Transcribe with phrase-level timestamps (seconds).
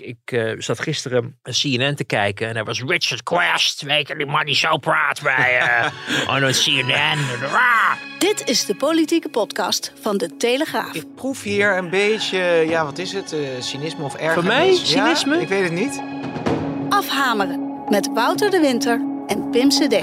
[0.00, 4.26] Ik eh, zat gisteren CNN te kijken en er was Richard Quest, weet je, die
[4.26, 7.18] man die zo praat bij uh, on CNN.
[7.44, 7.92] Ah.
[8.18, 10.94] Dit is de politieke podcast van De Telegraaf.
[10.94, 12.38] Ik proef hier een beetje,
[12.68, 13.32] ja, wat is het?
[13.32, 14.34] eh, cynisme of ergernis?
[14.34, 14.70] Van mij?
[14.70, 15.40] Ja, Cynisme?
[15.40, 16.02] ik weet het niet.
[16.88, 19.94] Afhameren met Wouter de Winter en Pim CD.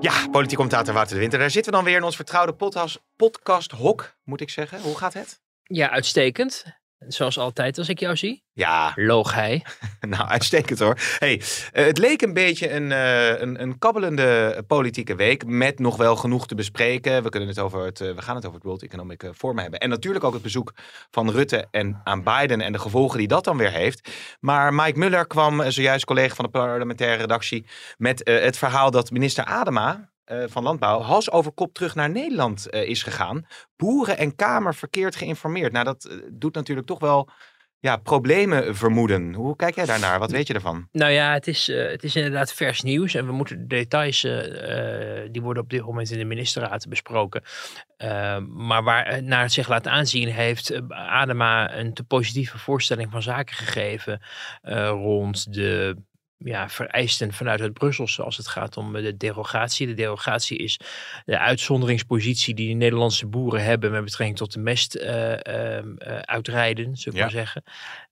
[0.00, 1.38] Ja, politiek commentator Wouter de Winter.
[1.38, 4.80] Daar zitten we dan weer in ons vertrouwde podcast, podcast hok, moet ik zeggen.
[4.80, 5.40] Hoe gaat het?
[5.62, 6.64] Ja, uitstekend.
[7.06, 8.42] Zoals altijd als ik jou zie.
[8.52, 9.64] Ja, Loog hij.
[10.00, 10.98] nou, uitstekend hoor.
[11.18, 15.96] Hey, eh, het leek een beetje een, eh, een, een kabbelende politieke week met nog
[15.96, 17.22] wel genoeg te bespreken.
[17.22, 19.80] We, kunnen het over het, eh, we gaan het over het World Economic Forum hebben.
[19.80, 20.72] En natuurlijk ook het bezoek
[21.10, 24.10] van Rutte en aan Biden en de gevolgen die dat dan weer heeft.
[24.40, 29.44] Maar Mike Muller kwam zojuist, collega van de parlementaire redactie, met het verhaal dat minister
[29.44, 33.46] Adema eh, van Landbouw hals over kop terug naar Nederland eh, is gegaan.
[33.76, 35.72] Boeren en Kamer verkeerd geïnformeerd.
[35.72, 37.28] Nou, dat eh, doet natuurlijk toch wel
[37.78, 39.34] ja, problemen vermoeden.
[39.34, 40.18] Hoe kijk jij daarnaar?
[40.18, 40.88] Wat weet je ervan?
[40.92, 43.14] Nou ja, het is, het is inderdaad vers nieuws.
[43.14, 44.20] En we moeten de details,
[45.30, 47.42] die worden op dit moment in de ministerraad besproken.
[47.96, 53.22] Eh, maar waar het naar zich laat aanzien, heeft Adema een te positieve voorstelling van
[53.22, 54.20] zaken gegeven.
[54.90, 55.96] rond de
[56.38, 59.86] ja, vereisten vanuit het Brusselse als het gaat om de derogatie.
[59.86, 60.80] De derogatie is
[61.24, 66.18] de uitzonderingspositie die de Nederlandse boeren hebben met betrekking tot de mest eh, ehm, eh,
[66.18, 67.20] uitrijden, zou ik Ja.
[67.20, 67.62] maar zeggen.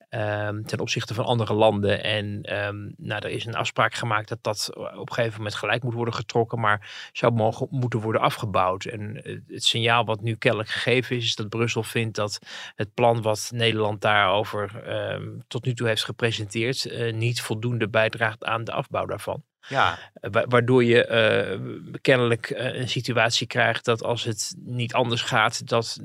[0.09, 2.03] Ehm, ten opzichte van andere landen.
[2.03, 5.83] En ehm, nou, er is een afspraak gemaakt dat dat op een gegeven moment gelijk
[5.83, 8.85] moet worden getrokken, maar zou mogen, moeten worden afgebouwd.
[8.85, 12.39] En eh, het signaal wat nu kennelijk gegeven is, is dat Brussel vindt dat
[12.75, 18.45] het plan wat Nederland daarover ehm, tot nu toe heeft gepresenteerd, eh, niet voldoende bijdraagt
[18.45, 19.43] aan de afbouw daarvan.
[19.69, 21.61] Ja, Eh, wa- Waardoor je eh,
[22.01, 26.01] kennelijk eh, een situatie krijgt dat als het niet anders gaat, dat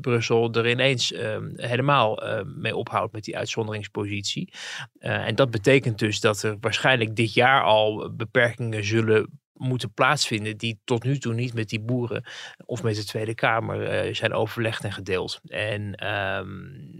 [0.00, 2.22] Brussel er ineens eh, helemaal
[2.56, 4.52] mee ophoudt met die uitzonderingspositie.
[4.98, 10.80] En dat betekent dus dat er waarschijnlijk dit jaar al beperkingen zullen moeten plaatsvinden die
[10.84, 12.24] tot nu toe niet met die boeren
[12.64, 15.40] of met de Tweede Kamer eh, zijn overlegd en gedeeld.
[15.46, 16.48] En ehm,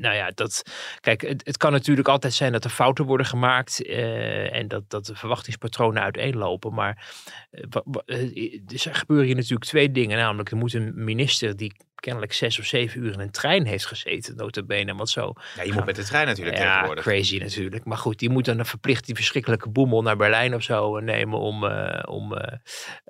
[0.01, 0.63] nou ja, dat,
[1.01, 5.07] kijk, het, kan natuurlijk altijd zijn dat er fouten worden gemaakt eh, en dat, dat
[5.07, 6.75] de verwachtingspatronen uiteenlopen.
[6.75, 7.07] Maar
[7.51, 10.19] eh, er gebeuren hier natuurlijk twee dingen.
[10.19, 11.73] Namelijk, er moet een minister die
[12.07, 15.73] kennelijk zes of zeven uur in een trein heeft gezeten, notabene, want zo ja je
[15.73, 17.05] moet met de trein natuurlijk ja, tegenwoordig.
[17.05, 17.85] crazy natuurlijk.
[17.85, 21.39] Maar goed, die moet dan verplicht die verschrikkelijke boemel naar Berlijn of zo eh, nemen
[21.39, 22.59] om, eh, om eh,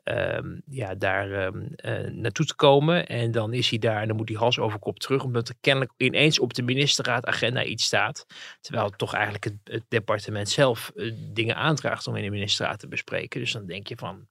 [0.04, 3.06] ehm, ja, daar ehm, eh, naartoe te komen.
[3.06, 5.54] En dan is hij daar en dan moet hij hals over kop terug, omdat er
[5.60, 8.26] kennelijk ineens op de ministerraadagenda iets staat.
[8.60, 10.92] Terwijl toch eigenlijk het, het departement zelf
[11.32, 13.40] dingen aandraagt om in de ministerraad te bespreken.
[13.40, 14.26] Dus dan denk je van,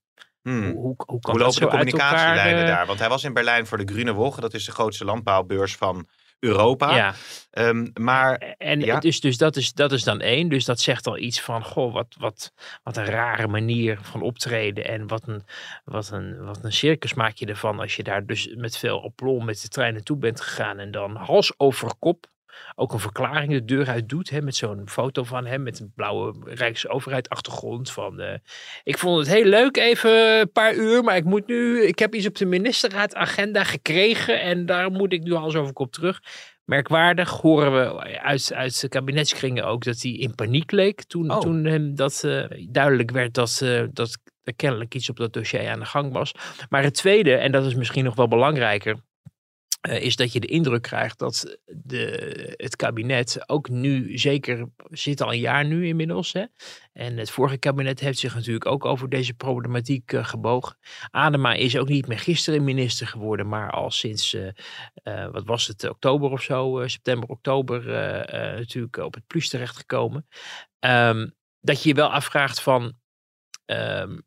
[0.46, 0.64] Hmm.
[0.64, 2.86] hoe, hoe, hoe kan Hoe dat lopen de communicatielijnen elkaar, eh, daar?
[2.86, 4.42] Want hij was in Berlijn voor de Grüne Woche.
[4.42, 6.08] Dat is de grootste landbouwbeurs van
[6.40, 6.96] Europa.
[6.96, 7.14] Ja,
[7.52, 9.00] Ehm, maar En Ja.
[9.00, 10.50] dus, dus dat, is, dat is dan één.
[10.50, 12.54] Dus dat zegt al iets van, goh, wat, wat,
[12.84, 14.86] wat een rare manier van optreden.
[14.86, 15.44] En wat een,
[15.84, 19.44] wat, een, wat een circus maak je ervan als je daar dus met veel aplomb
[19.44, 20.80] met de trein naartoe bent gegaan.
[20.80, 22.28] En dan hals over kop
[22.76, 24.30] ook een verklaring de deur uit doet.
[24.30, 27.92] Hè, met zo'n foto van hem met een blauwe Rijksoverheid achtergrond.
[27.92, 28.38] Van, eh,
[28.84, 31.04] ik vond het heel leuk, even een paar uur.
[31.04, 34.42] Maar ik moet nu, ik heb iets op de ministerraad agenda gekregen.
[34.42, 36.20] En daar moet ik nu hals over kop terug.
[36.66, 41.04] Merkwaardig horen we uit, uit de kabinetskringen ook dat hij in paniek leek.
[41.04, 41.40] Toen, Oh.
[41.40, 45.70] toen hem dat eh, duidelijk werd dat, eh, dat er kennelijk iets op dat dossier
[45.70, 46.32] aan de gang was.
[46.70, 48.96] Maar het tweede, en dat is misschien nog wel belangrijker,
[49.86, 55.22] eh, is dat je de indruk krijgt dat de, het kabinet ook nu, zeker zit
[55.22, 56.34] al een jaar nu inmiddels.
[56.34, 56.46] Hè?
[56.94, 60.78] En het vorige kabinet heeft zich natuurlijk ook over deze problematiek eh, gebogen.
[61.10, 65.90] Adema is ook niet meer gisteren minister geworden, maar al sinds, eh, wat was het,
[65.90, 67.86] oktober of zo, september, oktober,
[68.58, 70.28] natuurlijk op het plus terechtgekomen.
[70.80, 71.30] Ehm,
[71.60, 72.94] dat je je wel afvraagt van,
[73.66, 74.18] ehm,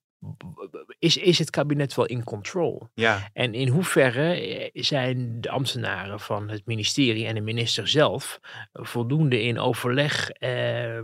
[0.98, 2.88] is, is het kabinet wel in control?
[2.94, 8.40] Ja, En in hoeverre eh, zijn de ambtenaren van het ministerie en de minister zelf
[8.72, 11.00] voldoende in overleg eh,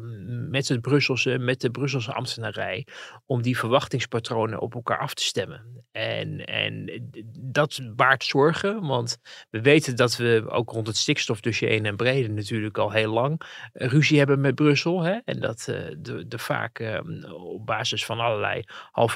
[0.49, 2.87] met het Brusselse, met de Brusselse ambtenarij,
[3.27, 5.85] om die verwachtingspatronen op elkaar af te stemmen?
[5.93, 6.91] En, en
[7.39, 9.19] dat baart zorgen, want
[9.51, 13.41] we weten dat we ook rond het stikstofdossier en brede natuurlijk al heel lang
[13.73, 15.03] eh, ruzie hebben met Brussel.
[15.03, 15.19] Hè?
[15.25, 17.03] En dat eh, de, de vaak
[17.33, 18.65] op basis van allerlei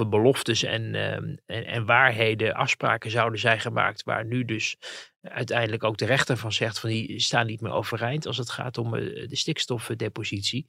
[0.08, 4.76] beloftes en, ehm, en, en waarheden afspraken zouden zijn gemaakt, waar nu dus
[5.22, 8.78] uiteindelijk ook de rechter van zegt van die staan niet meer overeind als het gaat
[8.78, 10.64] om eh, de stikstofdepositie.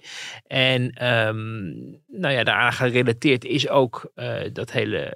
[0.47, 1.67] En ehm,
[2.07, 5.13] nou ja, daaraan gerelateerd is ook eh, dat hele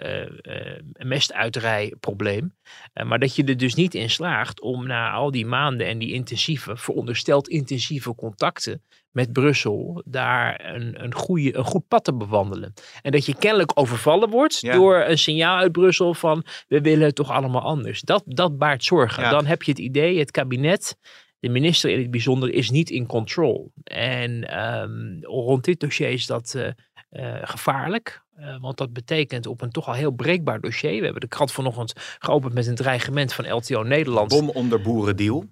[0.98, 2.56] mestuiterij-probleem.
[2.94, 5.98] Eh, maar dat je er dus niet in slaagt om na al die maanden en
[5.98, 8.82] die intensieve, verondersteld intensieve contacten
[9.14, 12.74] met Brussel, daar een, een, goede, een goed pad te bewandelen.
[13.02, 14.74] En dat je kennelijk overvallen wordt Ja.
[14.74, 18.02] door een signaal uit Brussel van we willen het toch allemaal anders.
[18.02, 19.24] Dat, dat baart zorgen.
[19.24, 19.30] Ja.
[19.30, 20.98] Dan heb je het idee, het kabinet,
[21.40, 23.72] de minister in het bijzonder, is niet in control.
[23.84, 26.68] En ehm, rond dit dossier is dat eh,
[27.10, 28.22] eh, gevaarlijk.
[28.36, 30.98] Eh, want dat betekent op een toch al heel breekbaar dossier.
[30.98, 34.30] We hebben de krant vanochtend geopend met een dreigement van LTO Nederland.
[34.30, 35.46] bom onder boerendeal.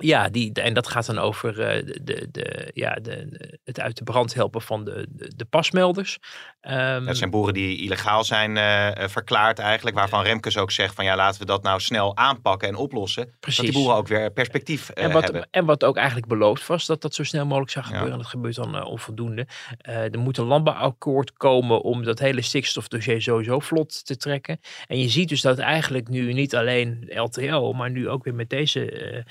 [0.00, 3.28] Ja, die, en dat gaat dan over eh, de, de, de, ja, de,
[3.64, 6.18] het uit de brand helpen van de, de, de pasmelders.
[6.60, 9.96] Ehm, Dat zijn boeren die illegaal zijn eh, eh, verklaard eigenlijk.
[9.96, 13.24] Waarvan Remkes ook zegt van ja, laten we dat nou snel aanpakken en oplossen.
[13.24, 13.62] Dat Precies.
[13.62, 15.48] die boeren ook weer perspectief en, wat, hebben.
[15.50, 18.12] en wat ook eigenlijk beloofd was, dat dat zo snel mogelijk zou gebeuren.
[18.12, 19.46] En dat gebeurt dan onvoldoende.
[19.82, 24.60] Er moet een landbouwakkoord komen om dat hele stikstofdossier sowieso vlot te trekken.
[24.86, 28.50] En je ziet dus dat eigenlijk nu niet alleen LTO, maar nu ook weer met
[28.50, 29.22] deze eh,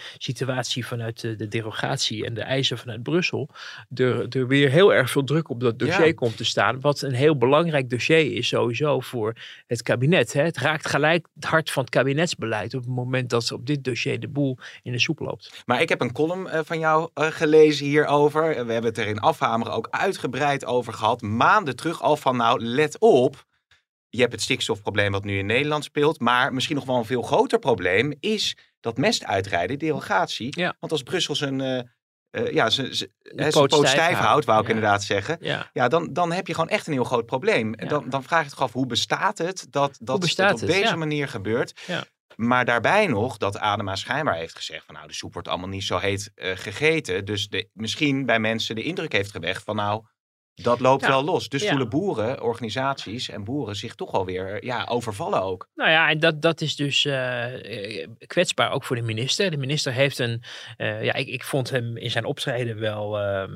[0.63, 3.49] situatie vanuit de, de derogatie en de eisen vanuit Brussel,
[3.95, 6.13] er, er weer heel erg veel druk op dat dossier Ja.
[6.13, 6.79] komt te staan.
[6.81, 9.33] Wat een heel belangrijk dossier is sowieso voor
[9.67, 10.33] het kabinet.
[10.33, 10.41] Hè.
[10.41, 13.83] Het raakt gelijk het hart van het kabinetsbeleid op het moment dat ze op dit
[13.83, 15.63] dossier de boel in de soep loopt.
[15.65, 18.41] Maar ik heb een column eh, van jou eh, gelezen hierover.
[18.65, 21.21] We hebben het er in Afhameren ook uitgebreid over gehad.
[21.21, 23.45] Maanden terug al van nou, let op.
[24.09, 26.19] Je hebt het stikstofprobleem wat nu in Nederland speelt.
[26.19, 30.59] Maar misschien nog wel een veel groter probleem is dat mestuitrijden, derogatie.
[30.59, 30.75] Ja.
[30.79, 31.77] Want als Brussel zijn, eh,
[32.29, 34.73] eh, ja, zijn, zijn, zijn poot poot stijf houdt, wou ik ja.
[34.73, 35.37] inderdaad zeggen.
[35.39, 35.69] Ja.
[35.73, 37.73] Ja, dan, dan heb je gewoon echt een heel groot probleem.
[37.73, 37.87] En.
[37.87, 40.81] Dan, dan vraag je toch af, hoe bestaat het dat, dat bestaat het op het?
[40.81, 41.81] deze manier gebeurt?
[41.85, 42.03] Ja.
[42.37, 45.83] Maar daarbij nog dat Adema schijnbaar heeft gezegd van nou, de soep wordt allemaal niet
[45.83, 47.25] zo heet eh, gegeten.
[47.25, 50.05] Dus de, misschien bij mensen de indruk heeft gewekt van nou,
[50.63, 51.07] dat loopt Ja.
[51.09, 51.49] wel los.
[51.49, 51.69] Dus Ja.
[51.69, 55.69] voelen boeren, organisaties en boeren zich toch alweer ja, overvallen ook.
[55.75, 57.45] Nou ja, en dat, dat is dus eh,
[58.27, 59.51] kwetsbaar ook voor de minister.
[59.51, 60.43] De minister heeft een,
[60.77, 63.51] eh, ja, ik, ik vond hem in zijn optreden wel, ehm,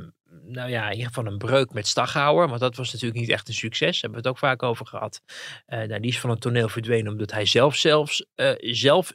[0.45, 2.47] nou ja, in ieder geval een breuk met Staghouwer.
[2.47, 3.91] Want dat was natuurlijk niet echt een succes.
[3.91, 5.21] Daar hebben we het ook vaak over gehad.
[5.65, 8.25] Eh, nou, die is van het toneel verdwenen omdat hij zelf zelfs,
[8.57, 9.13] zelf,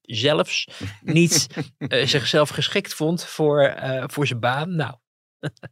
[0.00, 0.68] zelfs
[1.02, 1.46] niet
[1.88, 3.74] zichzelf geschikt vond voor,
[4.06, 4.76] voor zijn baan.
[4.76, 4.94] Nou,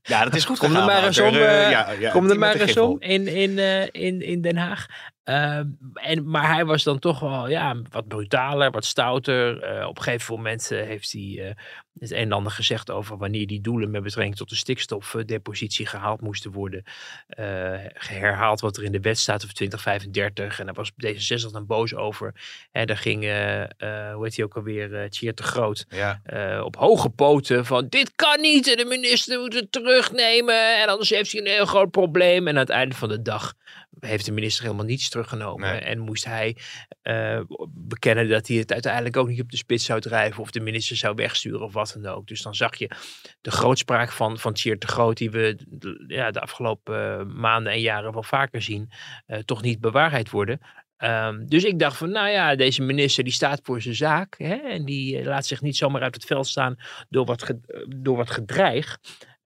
[0.02, 2.38] Ja, dat is goed Kom er maar eens om, Eh, eh, ja, ja, Kom er
[2.38, 4.86] maar eens om in, in, eh, in, in Den Haag.
[5.24, 9.62] Ehm, en, maar hij was dan toch wel ja, wat brutaler, wat stouter.
[9.62, 11.54] Eh, op een gegeven moment eh, heeft hij eh,
[11.98, 16.20] het een en ander gezegd over wanneer die doelen met betrekking tot de stikstofdepositie gehaald
[16.20, 16.82] moesten worden.
[17.28, 17.44] Eh,
[17.92, 20.58] herhaald wat er in de wet staat over 2035.
[20.58, 22.34] En daar was D66 dan boos over.
[22.72, 26.20] En daar ging, eh, hoe heet hij ook alweer, uh, de Groot Ja.
[26.64, 31.10] op hoge poten van dit kan niet en de minister moet het terugnemen en anders
[31.10, 32.48] heeft hij een heel groot probleem.
[32.48, 33.54] En aan het einde van de dag
[34.00, 35.80] heeft de minister helemaal niets teruggenomen Nee.
[35.80, 36.56] en moest hij
[37.02, 40.60] eh, bekennen dat hij het uiteindelijk ook niet op de spits zou drijven of de
[40.60, 42.26] minister zou wegsturen of wat dan ook.
[42.26, 42.90] Dus dan zag je
[43.40, 47.72] de grootspraak van, van Tjeerd de Groot die we de- ja, de afgelopen eh, maanden
[47.72, 48.90] en jaren wel vaker zien,
[49.26, 50.60] eh, toch niet bewaarheid worden.
[50.96, 54.34] Ehm, dus ik dacht van, nou ja, deze minister die staat voor zijn zaak.
[54.38, 56.76] Hè, en die laat zich niet zomaar uit het veld staan
[57.08, 57.54] door wat,
[57.88, 58.98] door wat gedreig.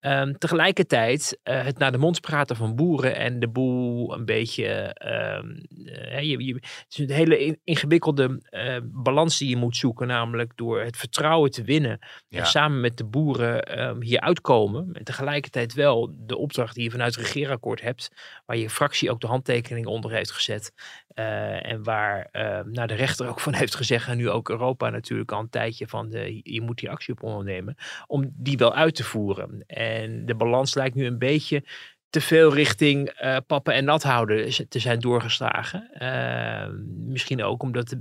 [0.04, 4.66] Ehm, tegelijkertijd eh, het naar de mond praten van boeren en de boel een beetje.
[4.94, 5.48] ehm,
[5.86, 10.06] eh, je, je, het is een hele in- ingewikkelde eh, balans die je moet zoeken,
[10.06, 11.98] namelijk door het vertrouwen te winnen.
[12.28, 12.38] Ja.
[12.38, 14.88] En samen met de boeren ehm, hier uitkomen.
[14.92, 18.10] En tegelijkertijd wel de opdracht die je vanuit het regeerakkoord hebt,
[18.46, 20.72] waar je fractie ook de handtekening onder heeft gezet.
[21.14, 25.32] En waar eh, nou, de rechter ook van heeft gezegd, en nu ook Europa natuurlijk
[25.32, 28.94] al een tijdje van de, je moet die actie op ondernemen, om die wel uit
[28.94, 29.64] te voeren.
[29.66, 29.93] En
[30.26, 31.64] de balans lijkt nu een beetje
[32.10, 35.90] te veel richting eh, pappen en nat houden te zijn doorgeslagen.
[35.92, 36.68] Eh,
[37.06, 38.00] misschien ook omdat de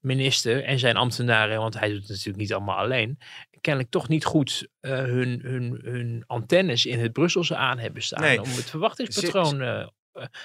[0.00, 3.18] minister en zijn ambtenaren, want hij doet het natuurlijk niet allemaal alleen,
[3.60, 8.22] kennelijk toch niet goed eh, hun, hun, hun antennes in het Brusselse aan hebben staan
[8.22, 8.42] Nee.
[8.42, 9.86] om het verwachtingspatroon eh,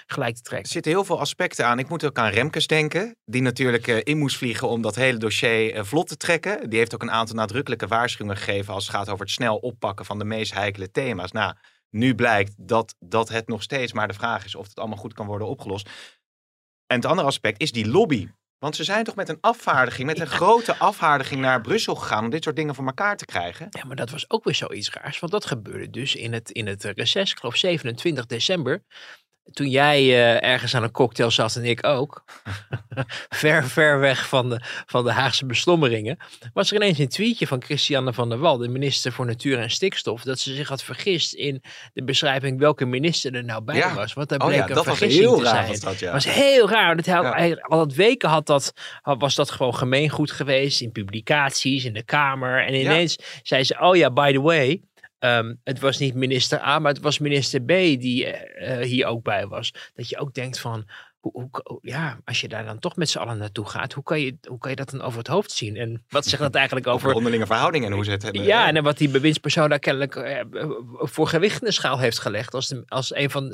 [0.06, 0.72] gelijk te Er trekken.
[0.72, 1.80] zitten heel veel aspecten aan.
[1.80, 5.18] Ik moet ook aan Remkes denken, die natuurlijk eh, in moest vliegen om dat hele
[5.18, 6.70] dossier eh, vlot te trekken.
[6.70, 10.06] Die heeft ook een aantal nadrukkelijke waarschuwingen gegeven als het gaat over het snel oppakken
[10.06, 11.32] van de meest heikele thema's.
[11.32, 11.54] Nou,
[11.90, 15.14] nu blijkt dat, dat het nog steeds maar de vraag is of het allemaal goed
[15.14, 15.90] kan worden opgelost.
[16.88, 18.28] En het andere aspect is die lobby.
[18.60, 22.30] Want ze zijn toch met een afvaardiging, met een grote afvaardiging naar Brussel gegaan om
[22.30, 23.68] dit soort dingen voor elkaar te krijgen.
[23.70, 25.20] Ja, maar dat was ook weer zoiets raars.
[25.20, 28.84] Want dat gebeurde dus in het, in het reces, ik geloof 27 december.
[29.54, 32.24] Toen jij eh, ergens aan een cocktail zat en ik ook.
[33.30, 36.18] ver, ver weg van de, van de Haagse beslommeringen.
[36.54, 39.70] Was er ineens een tweetje van Christiane van der Wal, de minister voor Natuur en
[39.72, 40.22] Stikstof.
[40.24, 41.64] Dat ze zich had vergist in
[41.94, 43.94] de beschrijving welke minister er nou bij Ja.
[43.94, 44.14] was.
[44.14, 45.54] Want daar Oh bleek ja, een dat was vergissing heel te raar.
[45.56, 45.68] zijn.
[45.68, 46.12] Was dat, ja.
[46.12, 46.96] was heel raar.
[46.96, 50.82] Dat hij- al dat weken had dat, was dat gewoon gemeengoed geweest.
[50.82, 52.66] In publicaties, in de Kamer.
[52.66, 54.82] En ineens zei ze, oh ja, by the way.
[55.20, 59.06] Ehm, het was niet minister A, maar het was minister B die eh, eh, hier
[59.06, 59.74] ook bij was.
[59.94, 60.86] Dat je ook denkt van,
[61.20, 64.22] hoe, hoe, ja, als je daar dan toch met z'n allen naartoe gaat, hoe kan,
[64.22, 65.76] je, hoe kan je dat dan over het hoofd zien?
[65.76, 67.18] En wat zegt dat eigenlijk Over over...
[67.18, 68.44] onderlinge verhoudingen en hoe ze het hebben.
[68.44, 70.40] Ja, en wat die bewindspersoon daar kennelijk eh,
[70.94, 72.54] voor gewicht in de schaal heeft gelegd.
[72.54, 73.54] Als, de, als een van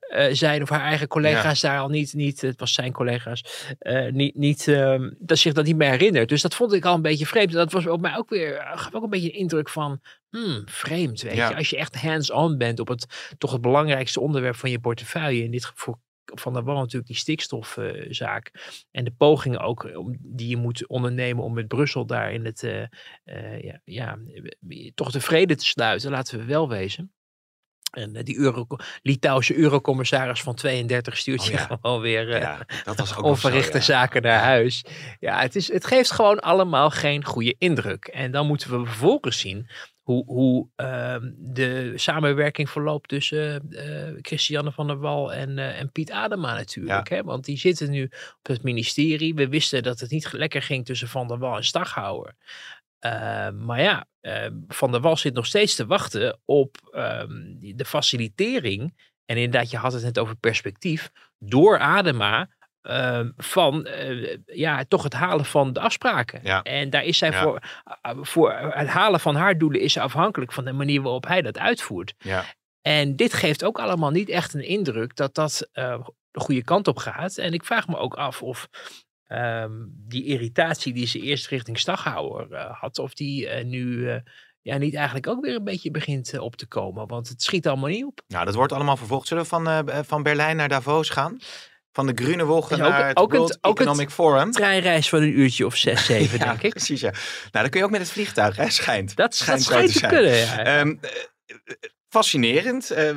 [0.00, 3.44] eh, zijn of haar eigen collega's daar al niet, niet het was zijn collega's,
[3.78, 6.28] eh, niet, niet, ehm, dat zich dat niet meer herinnert.
[6.28, 7.50] Dus dat vond ik al een beetje vreemd.
[7.50, 10.62] En dat was op mij ook weer, gaf ook een beetje de indruk van, hmm,
[10.64, 11.48] vreemd, weet Ja.
[11.48, 11.56] je.
[11.56, 13.06] Als je echt hands-on bent op het
[13.38, 15.44] toch het belangrijkste onderwerp van je portefeuille.
[15.44, 18.50] In dit geval van der Wal natuurlijk die stikstofzaak.
[18.90, 22.44] en de pogingen ook eh, om, die je moet ondernemen om met Brussel daar in
[22.44, 22.82] het, eh,
[23.24, 24.18] eh, ja, ja,
[24.94, 27.12] toch de vrede te sluiten, laten we wel wezen.
[27.92, 28.66] En die Euro,
[29.02, 31.66] Litouwse eurocommissaris van 32 stuurt Oh je ja.
[31.80, 33.82] gewoon weer Ja, dat was ook zo, onverrichte ja.
[33.82, 34.84] zaken naar huis.
[35.20, 38.06] Ja, het, is, het geeft gewoon allemaal geen goede indruk.
[38.06, 39.68] En dan moeten we vervolgens zien
[40.02, 45.92] hoe, hoe ehm, de samenwerking verloopt tussen eh, Christiane van der Wal en, eh, en
[45.92, 47.08] Piet Adema natuurlijk.
[47.08, 47.22] Hè?
[47.22, 48.04] Want die zitten nu
[48.38, 49.34] op het ministerie.
[49.34, 52.34] We wisten dat het niet lekker ging tussen Van der Wal en Staghouwer.
[52.98, 57.84] Eh, maar ja, eh, Van der Wal zit nog steeds te wachten op ehm, de
[57.84, 59.10] facilitering.
[59.24, 61.10] En inderdaad, je had het net over perspectief.
[61.38, 62.48] Door Adema
[62.82, 66.40] ehm, van eh, ja, toch het halen van de afspraken.
[66.42, 66.62] Ja.
[66.62, 67.42] En daar is zij Ja.
[67.42, 67.60] voor,
[68.02, 71.58] eh, voor het halen van haar doelen is afhankelijk van de manier waarop hij dat
[71.58, 72.14] uitvoert.
[72.18, 72.44] Ja.
[72.82, 76.88] En dit geeft ook allemaal niet echt een indruk dat dat eh, de goede kant
[76.88, 77.36] op gaat.
[77.36, 78.68] En ik vraag me ook af of
[79.26, 84.16] ehm, die irritatie die ze eerst richting Staghouwer eh, had, of die eh, nu eh,
[84.62, 87.06] ja, niet eigenlijk ook weer een beetje begint eh, op te komen.
[87.06, 88.20] Want het schiet allemaal niet op.
[88.28, 89.28] Nou, dat wordt allemaal vervolgd.
[89.28, 91.38] Zullen we van, eh, van Berlijn naar Davos gaan?
[91.92, 94.50] Van de Woche Is ook- naar het ook het- World het- Economic Forum?
[94.50, 96.70] Treinreis van een uurtje of zes, zeven, Ja, denk ik.
[96.70, 97.10] precies, ja.
[97.10, 97.20] Nou,
[97.52, 98.70] dan kun je ook met het vliegtuig, hè?
[98.70, 99.16] Schijnt.
[99.16, 100.36] Dat, Schijnt dat zo schijnt te kunnen.
[100.36, 100.58] Ja.
[100.64, 101.10] Ehm, eh,
[101.46, 101.74] eh,
[102.08, 102.90] fascinerend.
[102.90, 103.08] Eh,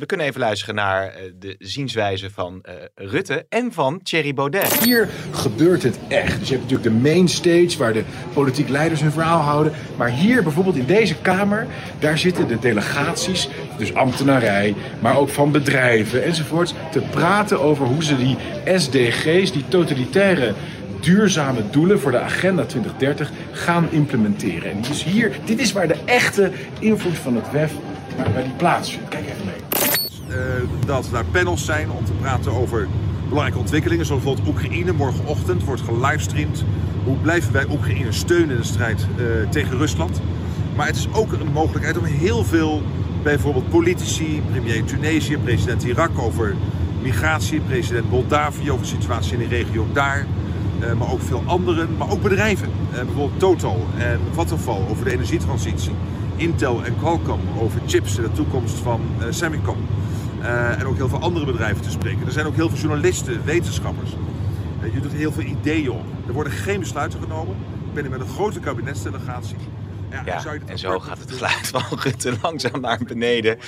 [0.00, 4.84] we kunnen even luisteren naar eh, de zienswijze van eh, Rutte en van Thierry Baudet.
[4.84, 6.38] Hier gebeurt het echt.
[6.38, 9.72] Dus je hebt natuurlijk de main stage waar de politiek leiders hun verhaal houden.
[9.96, 11.66] Maar hier bijvoorbeeld in deze kamer,
[11.98, 18.04] daar zitten de delegaties, dus ambtenarij, maar ook van bedrijven enzovoorts, te praten over hoe
[18.04, 18.36] ze die
[18.74, 20.54] SDG's, die totalitaire
[21.00, 24.70] duurzame doelen voor de agenda 2030 gaan implementeren.
[24.70, 27.72] En dus hier, dit is waar de echte invloed van het WEF
[28.16, 29.08] waar die plaatsvindt.
[29.08, 29.69] Kijk even mee.
[30.30, 32.88] Eh, dat daar panels zijn om te praten over
[33.28, 34.06] belangrijke ontwikkelingen.
[34.06, 34.92] Zoals bijvoorbeeld Oekraïne.
[34.92, 36.64] Morgenochtend wordt gelivestreamd.
[37.04, 40.20] Hoe blijven wij Oekraïne steunen in de strijd eh, tegen Rusland?
[40.76, 42.82] Maar het is ook een mogelijkheid om heel veel,
[43.22, 46.54] bijvoorbeeld politici, premier Tunesië, president Irak over
[47.02, 50.26] migratie, president Moldavië over de situatie in de regio daar.
[50.80, 52.68] eh, maar ook veel anderen, maar ook bedrijven.
[52.90, 55.92] Bijvoorbeeld Total en Vattenfall over de energietransitie.
[56.36, 59.76] Intel en Qualcomm over chips en de toekomst van Semicon.
[60.42, 62.26] Eh, en ook heel veel andere bedrijven te spreken.
[62.26, 64.10] Er zijn ook heel veel journalisten, wetenschappers.
[64.82, 66.04] Eh, je doet heel veel ideeën op.
[66.26, 67.56] Er worden geen besluiten genomen.
[67.86, 69.56] Ik ben hier met een grote kabinetsdelegatie.
[70.24, 73.58] Ja, en zo gaat het geluid van Rutte langzaam naar beneden.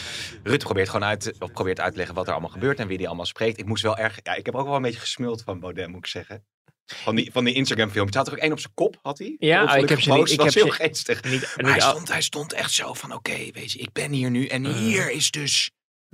[0.43, 2.97] Rutte probeert gewoon uit, of probeert uit te leggen wat er allemaal gebeurt en wie
[2.99, 3.59] die allemaal spreekt.
[3.59, 5.99] Ik moest wel erg, ja, ik heb ook wel een beetje gesmuld van Baudet, moet
[5.99, 6.45] ik zeggen.
[6.87, 8.17] Van die, van die Instagram filmpjes.
[8.17, 9.37] Had er ook één op zijn kop, had hij?
[9.39, 11.23] Ja, ik heb ze niet- ik heb heel ze- geestig.
[11.25, 14.13] Niet, Maar niet hij, stond, hij stond echt zo van, oké, weet je, ik ben
[14.13, 15.71] hier nu en hier is dus,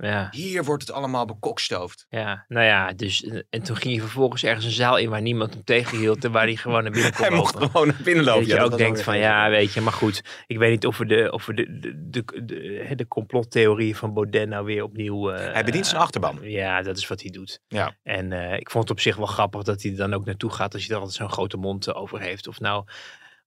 [0.07, 0.27] ja.
[0.31, 2.05] hier wordt het allemaal bekokstoofd.
[2.09, 5.21] Ja, nou ja, dus eh, en toen ging je vervolgens ergens een zaal in waar
[5.21, 7.69] niemand hem tegenhield en waar hij gewoon naar binnen kon Hij mocht lopen.
[7.69, 8.47] gewoon naar binnen lopen.
[8.47, 10.23] Dat je ook denkt van ja, weet je, maar goed.
[10.47, 14.13] Ik weet niet of we de, of we de, de, de, de, de complottheorie van
[14.13, 15.31] Baudet nou weer opnieuw.
[15.31, 16.39] eh, Hij bedient zijn achterban.
[16.41, 17.61] Ja, dat is wat hij doet.
[17.67, 17.95] Ja.
[18.03, 20.51] En eh, ik vond het op zich wel grappig dat hij er dan ook naartoe
[20.51, 22.47] gaat als hij er altijd zo'n grote mond eh, over heeft.
[22.47, 22.85] Of nou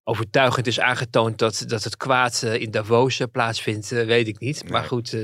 [0.05, 4.39] overtuigend is aangetoond dat, dat het kwaad eh, in Davos eh, plaatsvindt, eh, weet ik
[4.39, 4.69] niet.
[4.69, 4.89] Maar Nee.
[4.89, 5.17] goed,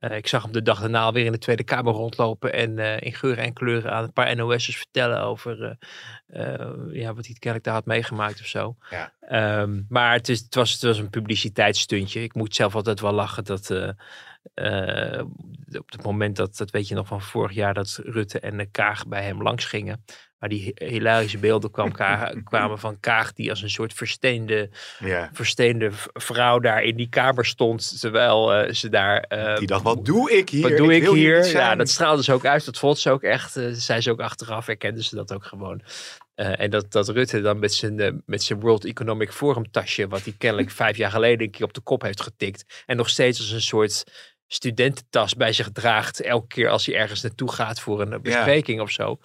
[0.00, 3.44] ik zag hem de dag daarna weer in de Tweede Kamer rondlopen en in geuren
[3.44, 5.78] en kleuren aan een paar NOS'ers vertellen over
[6.92, 8.76] ja, wat hij kennelijk daar had meegemaakt of zo.
[8.90, 9.12] Ja.
[9.20, 12.22] Ehm, maar het, is, het, was, het was een publiciteitsstuntje.
[12.22, 13.70] Ik moet zelf altijd wel lachen dat
[15.78, 18.66] op het moment dat, dat weet je nog van vorig jaar, dat Rutte en de
[18.66, 20.04] Kaag bij hem langs gingen.
[20.38, 21.92] Maar die hi- hilarische beelden kwam,
[22.44, 25.30] kwamen van Kaag die als een soort versteende, Ja.
[25.32, 28.00] versteende vrouw daar in die kamer stond.
[28.00, 29.20] Terwijl eh, ze daar...
[29.20, 30.68] eh, Die dacht, wat doe ik hier?
[30.68, 31.46] wat doe ik, hier?
[31.46, 32.64] Ja, dat straalde ze ook uit.
[32.64, 33.52] Dat vond ze ook echt.
[33.72, 35.82] zei ze ook achteraf, herkende ze dat ook gewoon.
[36.34, 40.34] En dat, dat Rutte dan met zijn, met zijn World Economic Forum tasje, wat hij
[40.38, 42.82] kennelijk vijf jaar geleden een keer op de kop heeft getikt.
[42.86, 44.04] En nog steeds als een soort
[44.46, 46.20] studententas bij zich draagt.
[46.20, 49.18] Elke keer als hij ergens naartoe gaat voor een bespreking of zo.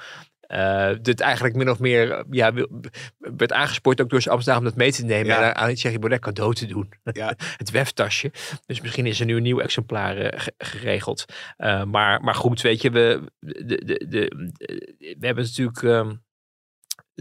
[0.49, 2.53] Eh dit eigenlijk min of meer eh, ja,
[3.17, 5.25] werd aangespoord ook door zijn Amsterdam om dat mee te nemen.
[5.25, 5.41] Ja.
[5.47, 6.89] En aan Thierry Baudet cadeau te doen.
[7.03, 7.33] Ja.
[7.57, 8.31] het weftasje.
[8.65, 11.25] Dus misschien is er nu een nieuw exemplaar eh, ge- geregeld.
[11.85, 14.49] Maar, maar goed, weet je, we, de, de, de,
[15.19, 16.13] we hebben natuurlijk ehm,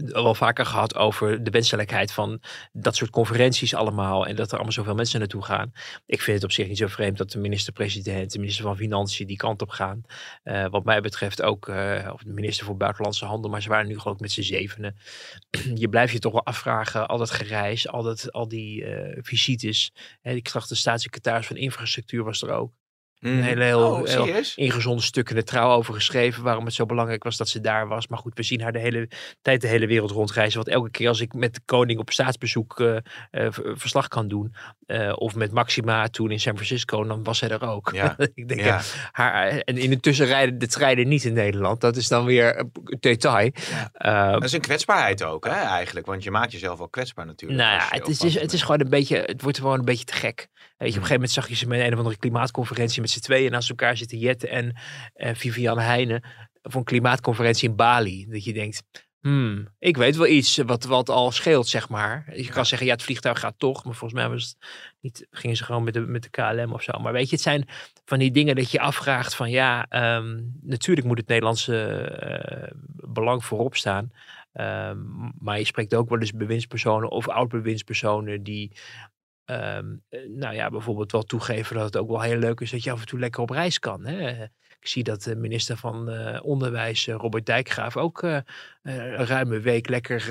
[0.05, 2.41] wel vaker gehad over de wenselijkheid van
[2.71, 4.27] dat soort conferenties allemaal.
[4.27, 5.71] En dat er allemaal zoveel mensen naartoe gaan.
[6.05, 9.27] Ik vind het op zich niet zo vreemd dat de minister-president, de minister van Financiën
[9.27, 10.01] die kant op gaan.
[10.43, 13.87] Eh, wat mij betreft ook, eh, of de minister voor Buitenlandse Handel, maar ze waren
[13.87, 14.95] nu geloof ik met z'n zevenen.
[15.75, 19.91] je blijft je toch wel afvragen, al dat gereis, al, dat, al die eh, visites.
[20.21, 22.71] Hè, ik zag de staatssecretaris van Infrastructuur was er ook.
[23.19, 23.43] Een Mhm.
[23.43, 24.55] hele heel, Oh, heel serieus?
[24.55, 26.43] ingezonden stuk in de trouw over geschreven.
[26.43, 28.07] Waarom het zo belangrijk was dat ze daar was.
[28.07, 29.09] Maar goed, we zien haar de hele
[29.41, 30.57] tijd de hele wereld rondreizen.
[30.63, 33.01] Want elke keer als ik met de koning op staatsbezoek eh, eh,
[33.51, 34.53] v- verslag kan doen.
[34.85, 37.91] eh, of met Maxima toen in San Francisco, dan was zij er ook.
[37.93, 38.15] Ja.
[38.33, 38.81] ik denk, Ja.
[39.11, 41.81] haar, en in de tussenrijden de treinen niet in Nederland.
[41.81, 43.51] Dat is dan weer een detail.
[43.93, 46.05] Eh, Dat is een kwetsbaarheid ook, hè, eigenlijk.
[46.05, 47.59] Want je maakt jezelf wel kwetsbaar natuurlijk.
[47.61, 50.13] nou ja, het is, het is gewoon een beetje, het wordt gewoon een beetje te
[50.13, 50.47] gek.
[50.77, 53.23] Weet je, op een gegeven moment zag je ze met een of andere klimaatconferentie met
[53.23, 54.75] z'n tweeën naast elkaar zitten, Jette en
[55.13, 56.23] eh, Viviane Heijnen,
[56.61, 58.25] voor een klimaatconferentie in Bali.
[58.29, 58.83] Dat je denkt,
[59.21, 62.37] hmm, ik weet wel iets wat, wat al scheelt, zeg maar.
[62.37, 64.57] Je kan zeggen, ja, het vliegtuig gaat toch, maar volgens mij was het
[64.99, 66.99] niet, gingen ze gewoon met de, met de KLM of zo.
[66.99, 67.67] Maar weet je, het zijn
[68.05, 72.71] van die dingen dat je afvraagt van, ja, ehm, natuurlijk moet het Nederlandse eh,
[73.13, 74.11] belang voorop staan.
[74.53, 74.97] Ehm,
[75.39, 78.71] maar je spreekt ook wel eens bewindspersonen of oud-bewindspersonen die
[79.49, 82.83] ehm, eh, nou ja, bijvoorbeeld wel toegeven dat het ook wel heel leuk is dat
[82.83, 84.05] je af en toe lekker op reis kan.
[84.05, 84.43] Hè?
[84.79, 89.89] Ik zie dat de minister van eh, Onderwijs, eh, Robert Dijkgraaf, ook een ruime week
[89.89, 90.29] lekker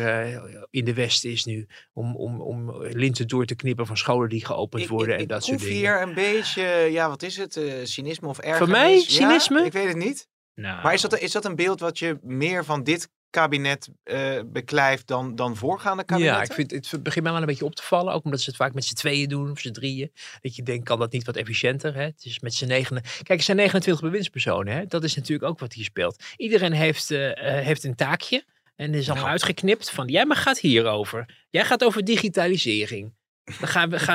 [0.70, 1.66] in de West is nu.
[1.92, 5.22] Om, om, om linten door te knippen van scholen die geopend Ik, worden ik, en
[5.22, 5.74] ik dat soort dingen.
[5.74, 7.60] hier een beetje, ja, wat is het?
[7.82, 8.76] cynisme of ergernis?
[8.76, 8.94] mij?
[8.94, 9.64] Ja, Cynisme?
[9.64, 10.28] ik weet het niet.
[10.54, 14.40] Nou, Maar is dat, is dat een beeld wat je meer van dit kabinet eh,
[14.46, 16.38] beklijft dan, dan voorgaande kabinetten?
[16.38, 18.12] Ja, ik vind het begint mij wel een beetje op te vallen.
[18.12, 20.12] Ook omdat ze het vaak met z'n tweeën doen of z'n drieën.
[20.40, 21.94] Dat je denkt, kan dat niet wat efficiënter?
[21.94, 22.02] Hè?
[22.02, 23.02] Het is met z'n negenen.
[23.22, 24.74] Kijk, er zijn 29 bewindspersonen.
[24.74, 24.86] Hè?
[24.86, 26.24] Dat is natuurlijk ook wat hier speelt.
[26.36, 28.44] Iedereen heeft, eh, eh, heeft een taakje.
[28.76, 31.46] En is allemaal uitgeknipt van, jij maar gaat hierover.
[31.50, 33.12] Jij gaat over digitalisering.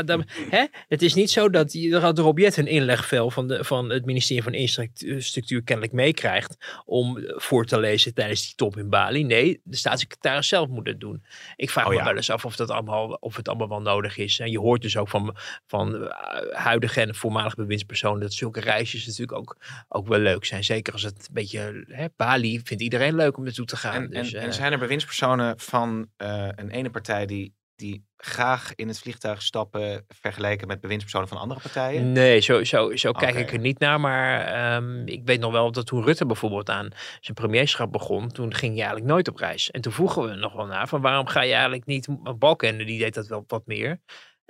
[0.06, 0.66] Dan hè?
[0.88, 4.06] Het is niet zo dat je dat Rob Jet een inlegvel van, de, van het
[4.06, 9.24] ministerie van Infrastructuur kennelijk meekrijgt om voor te lezen tijdens die top in Bali.
[9.24, 11.24] Nee, de staatssecretaris zelf moet het doen.
[11.56, 12.04] Ik vraag Oh me ja.
[12.04, 14.40] wel eens af of, dat allemaal, of het allemaal wel nodig is.
[14.40, 19.06] En je hoort dus ook van, van eh, huidige en voormalige bewindspersonen dat zulke reisjes
[19.06, 19.58] natuurlijk ook,
[19.90, 20.64] ook wel leuk zijn.
[20.64, 24.04] Zeker als het een beetje, hè, Bali vindt iedereen leuk om naartoe te gaan.
[24.04, 28.06] En, dus, en, eh, en zijn er bewindspersonen van eh, een ene partij die, die
[28.18, 32.12] graag in het vliegtuig stappen vergeleken met bewindspersonen van andere partijen?
[32.12, 34.00] Nee, zo, zo, zo kijk ik er niet naar.
[34.00, 38.54] Maar ehm, ik weet nog wel dat toen Rutte bijvoorbeeld aan zijn premierschap begon, toen
[38.54, 39.72] ging je eigenlijk nooit op reis.
[39.72, 42.08] En toen vroegen we nog wel naar van waarom ga je eigenlijk niet,
[42.40, 44.00] Balkenende die deed dat wel wat meer.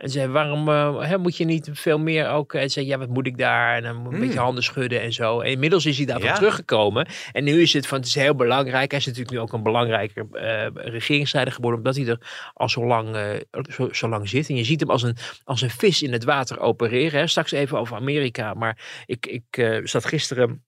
[0.03, 2.53] En zei, waarom eh, hè, moet je niet veel meer ook...
[2.53, 3.75] En zei, ja, wat moet ik daar?
[3.75, 4.25] En dan moet een Hmm.
[4.25, 5.39] beetje handen schudden en zo.
[5.39, 6.35] En inmiddels is hij daarvan Ja.
[6.35, 7.07] teruggekomen.
[7.31, 8.89] En nu is het van, het is heel belangrijk.
[8.91, 11.79] Hij is natuurlijk nu ook een belangrijker eh regeringsleider geworden.
[11.79, 13.25] Omdat hij er al zo lang, eh,
[13.69, 14.49] zo, zo lang zit.
[14.49, 17.19] En je ziet hem als een, als een vis in het water opereren.
[17.19, 17.27] Hè.
[17.27, 18.53] Straks even over Amerika.
[18.53, 20.63] Maar ik, ik eh, zat gisteren...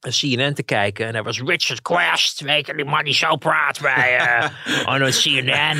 [0.00, 3.80] CNN te kijken en er was Richard Quest, weet je, die man die zo praat
[3.80, 5.76] bij eh on CNN.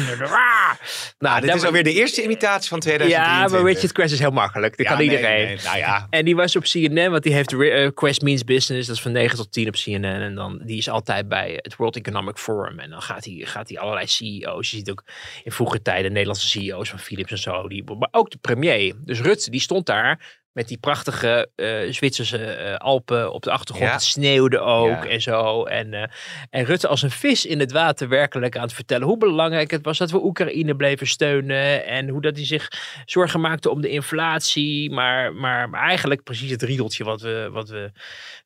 [1.18, 3.09] Nou, dit daar- is alweer de eerste imitatie van 2023.
[3.09, 4.76] ja, maar Richard Quest is heel makkelijk.
[4.76, 5.46] Dat Ja, kan nee, iedereen.
[5.46, 8.87] nee, nou ja, En die was op CNN, want die heeft eh, Quest Means Business.
[8.87, 10.04] Dat is van 9 tot 10 op CNN.
[10.04, 12.78] En dan, die is altijd bij het World Economic Forum.
[12.78, 14.70] En dan gaat hij, gaat hij allerlei CEO's.
[14.70, 15.04] Je ziet ook
[15.44, 17.68] in vroege tijden Nederlandse CEO's van Philips en zo.
[17.68, 18.94] Die, maar ook de premier.
[19.04, 23.88] Dus Rutte, die stond daar met die prachtige eh, Zwitserse eh, Alpen op de achtergrond.
[23.88, 23.94] Ja.
[23.94, 25.07] Het sneeuwde ook Ja.
[25.07, 25.64] en zo.
[25.64, 26.03] En, eh,
[26.51, 29.85] en Rutte als een vis in het water werkelijk aan het vertellen hoe belangrijk het
[29.85, 31.87] was dat we Oekraïne bleven steunen.
[31.87, 32.68] En hoe dat hij zich
[33.05, 34.90] zorgen maakte om de inflatie.
[34.90, 37.90] Maar, maar, maar eigenlijk precies het riedeltje wat we, wat, we,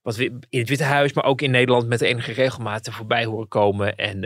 [0.03, 3.49] wat we in het Witte Huis, maar ook in Nederland met enige regelmaat voorbij horen
[3.49, 3.97] komen.
[3.97, 4.23] En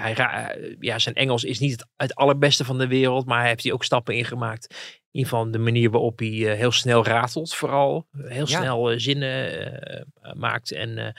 [0.00, 0.14] hij,
[0.80, 3.72] ja, zijn Engels is niet het, het allerbeste van de wereld, maar hij heeft hier
[3.72, 4.96] ook stappen in gemaakt.
[5.18, 8.06] In ieder geval de manier waarop hij eh, heel snel ratelt, vooral.
[8.18, 8.60] Heel Ja.
[8.60, 9.50] snel eh, zinnen
[9.82, 11.14] eh, maakt en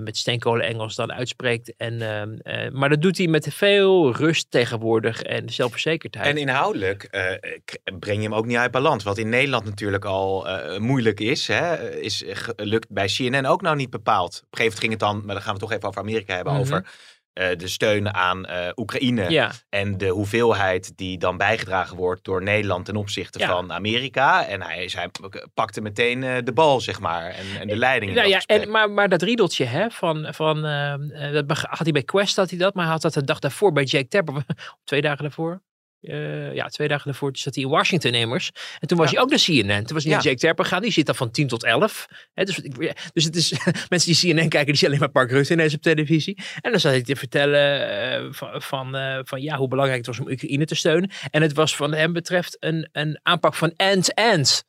[0.00, 1.76] met steenkolen Engels dan uitspreekt.
[1.76, 6.26] En, ehm, eh, maar dat doet hij met veel rust tegenwoordig en zelfverzekerdheid.
[6.26, 7.08] En inhoudelijk
[7.98, 9.04] breng je hem ook niet uit balans.
[9.04, 10.46] Wat in Nederland natuurlijk al
[10.78, 14.42] moeilijk is, hè, is gelukt bij CNN ook nou niet bepaald.
[14.44, 16.34] Op een gegeven moment ging het dan, maar dan gaan we toch even over Amerika
[16.34, 16.62] hebben, Mhm.
[16.62, 16.90] over
[17.38, 19.30] de steun aan eh, Oekraïne.
[19.30, 23.46] ja, En de hoeveelheid die dan bijgedragen wordt door Nederland ten opzichte Ja.
[23.46, 24.46] van Amerika.
[24.46, 25.10] En hij, hij
[25.54, 27.24] pakte meteen eh, de bal, zeg maar.
[27.30, 30.64] En, en de leiding in nou ja en, maar, maar dat riedeltje hè, van, van
[30.64, 33.24] eh, eh, dat had hij bij Quest had hij dat, maar hij had dat de
[33.24, 34.44] dag daarvoor bij Jake Tapper,
[34.84, 35.62] twee dagen daarvoor.
[36.00, 38.50] Eh, ja, twee dagen daarvoor zat hij in Washington immers.
[38.78, 39.12] En toen was Ja.
[39.14, 39.84] hij ook naar CNN.
[39.84, 40.18] Toen was hij Ja.
[40.18, 40.82] naar Jake Tapper gaan.
[40.82, 42.06] Die zit dan van 10 tot 11.
[42.34, 42.60] Hè, dus,
[43.12, 43.52] dus het is,
[43.88, 46.38] mensen die CNN kijken, die zien alleen maar Park Rutte ineens op televisie.
[46.60, 50.16] En dan zat hij te vertellen eh, van, van, eh, van ja, hoe belangrijk het
[50.16, 51.10] was om Oekraïne te steunen.
[51.30, 54.64] En het was van hem betreft een, een aanpak van end-end.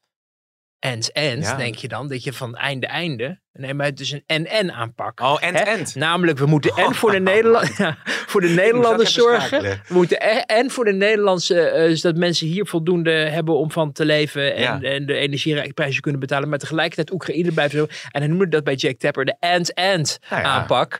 [0.79, 1.55] End-end, Ja.
[1.55, 2.07] denk je dan.
[2.07, 3.39] Dat je van einde-einde.
[3.53, 5.19] Nee, maar het is een en-en aanpak.
[5.19, 5.63] Oh, end, Hè?
[5.65, 5.95] end.
[5.95, 7.69] Namelijk, we moeten en voor de, Nederland,
[8.31, 9.61] voor de Nederlanders zorgen.
[9.61, 13.91] We moeten en, en voor de Nederlandse, eh, zodat mensen hier voldoende hebben om van
[13.91, 14.55] te leven.
[14.55, 14.81] En, Ja.
[14.81, 16.49] en de energieprijzen kunnen betalen.
[16.49, 17.85] Maar tegelijkertijd Oekraïne blijven zo.
[18.11, 20.47] En hij noemde dat bij Jack Tapper de end-end Nou ja.
[20.47, 20.99] aanpak.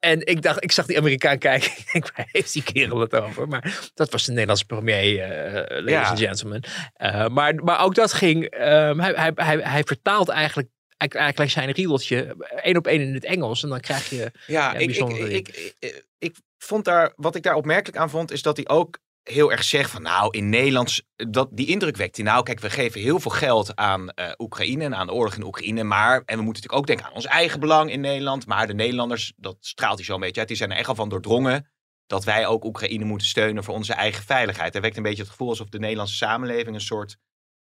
[0.00, 1.70] En ik dacht, ik zag die Amerikaan kijken.
[1.78, 3.48] Ik denk, waar heeft die kerel het over?
[3.48, 6.08] Maar dat was de Nederlandse premier, eh ladies Ja.
[6.08, 6.62] and gentlemen.
[6.94, 11.70] Eh, maar, maar ook dat ging, ehm, hij, hij, hij, hij vertaalt eigenlijk, eigenlijk zijn
[11.70, 13.62] riedeltje één op één in het Engels.
[13.62, 17.98] En dan krijg je, Ja, ik, ik, ik, ik vond daar, wat ik daar opmerkelijk
[17.98, 21.66] aan vond, is dat hij ook heel erg zegt van nou, in Nederlands, dat, die
[21.66, 22.24] indruk wekt hij.
[22.24, 25.44] Nou, kijk, we geven heel veel geld aan eh, Oekraïne en aan de oorlog in
[25.44, 28.66] Oekraïne, maar, en we moeten natuurlijk ook denken aan ons eigen belang in Nederland, maar
[28.66, 31.08] de Nederlanders, dat straalt hij zo een beetje uit, die zijn er echt al van
[31.08, 31.68] doordrongen
[32.06, 34.72] dat wij ook Oekraïne moeten steunen voor onze eigen veiligheid.
[34.72, 37.16] Hij wekt een beetje het gevoel alsof de Nederlandse samenleving een soort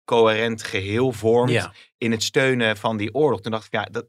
[0.06, 1.74] coherent geheel vormt ja.
[1.98, 3.42] in het steunen van die oorlog.
[3.42, 4.06] Toen dacht ik, ja, dat,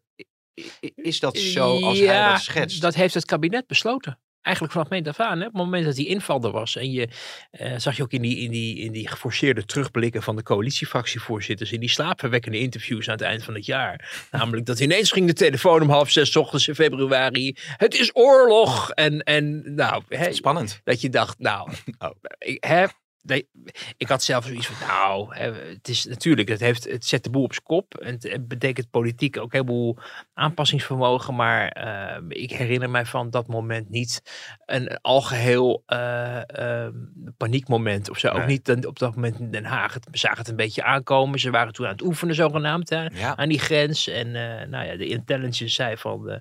[0.94, 2.80] is dat zo als hij dat schetst?
[2.80, 4.18] Dat heeft het kabinet besloten.
[4.44, 5.40] Eigenlijk vanaf moment af aan.
[5.40, 5.46] Hè?
[5.46, 6.76] Op het moment dat die inval er was.
[6.76, 7.09] En je
[7.50, 11.72] eh, zag je ook in die, in, die, in die geforceerde terugblikken van de coalitiefractievoorzitters.
[11.72, 14.26] In die slaapverwekkende interviews aan het eind van het jaar.
[14.30, 17.57] Namelijk dat ineens ging de telefoon om half zes 's ochtends in februari.
[17.76, 18.90] Het is oorlog.
[18.90, 20.80] En, en nou, hè, Spannend.
[20.85, 22.11] dat je dacht, nou, Oh.
[22.38, 22.85] ik, hè,
[23.24, 23.48] nee,
[23.96, 27.44] ik had zelf zoiets van, nou, het is natuurlijk, het, heeft, het zet de boel
[27.44, 27.94] op zijn kop.
[27.94, 29.98] En het, het betekent politiek ook een heleboel
[30.34, 31.34] aanpassingsvermogen.
[31.34, 34.22] Maar eh, ik herinner mij van dat moment niet
[34.66, 36.92] een algeheel eh, eh,
[37.37, 38.28] paniekmoment of zo.
[38.28, 39.94] Ook niet op dat moment in Den Haag.
[39.94, 41.38] Het, we zagen het een beetje aankomen.
[41.38, 43.37] Ze waren toen aan het oefenen zogenaamd hè, Ja.
[43.37, 44.08] aan die grens.
[44.08, 46.40] En eh, nou ja, de intelligence zei van,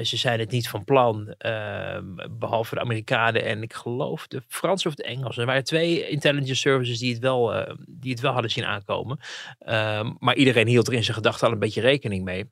[0.00, 1.34] ze zijn het niet van plan.
[1.38, 1.98] eh,
[2.30, 5.40] behalve de Amerikanen en ik geloof de Fransen of de Engelsen.
[5.40, 9.18] Er waren twee intelligence services die het wel, eh, die het wel hadden zien aankomen.
[9.58, 12.50] Ehm, maar iedereen hield er in zijn gedachten al een beetje rekening mee.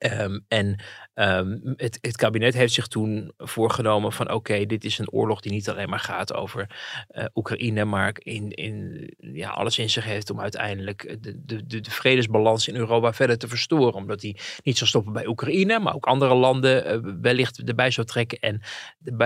[0.00, 0.76] Ehm, en
[1.14, 5.52] ehm, het, het kabinet heeft zich toen voorgenomen van oké, dit is een oorlog die
[5.52, 6.66] niet alleen maar gaat over
[7.08, 11.80] eh, Oekraïne, maar in, in, ja, alles in zich heeft om uiteindelijk de, de, de,
[11.80, 13.94] de vredesbalans in Europa verder te verstoren.
[13.94, 18.06] Omdat die niet zal stoppen bij Oekraïne, maar ook andere landen eh, wellicht erbij zou
[18.06, 18.38] trekken.
[18.38, 18.60] En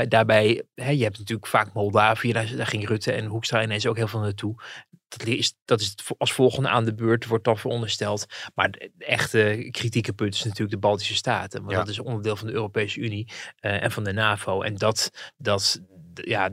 [0.09, 3.97] daarbij hè, je hebt natuurlijk vaak Moldavië, daar, daar ging Rutte en Hoekstra ineens ook
[3.97, 4.55] heel veel naartoe.
[5.09, 8.27] Dat is, dat is het als volgende aan de beurt, wordt dan verondersteld.
[8.55, 11.61] Maar de de echte kritieke punt is natuurlijk de Baltische Staten.
[11.61, 11.79] Want Ja.
[11.79, 14.63] dat is onderdeel van de Europese Unie eh, en van de NAVO.
[14.63, 15.81] En dat, dat,
[16.15, 16.51] ja,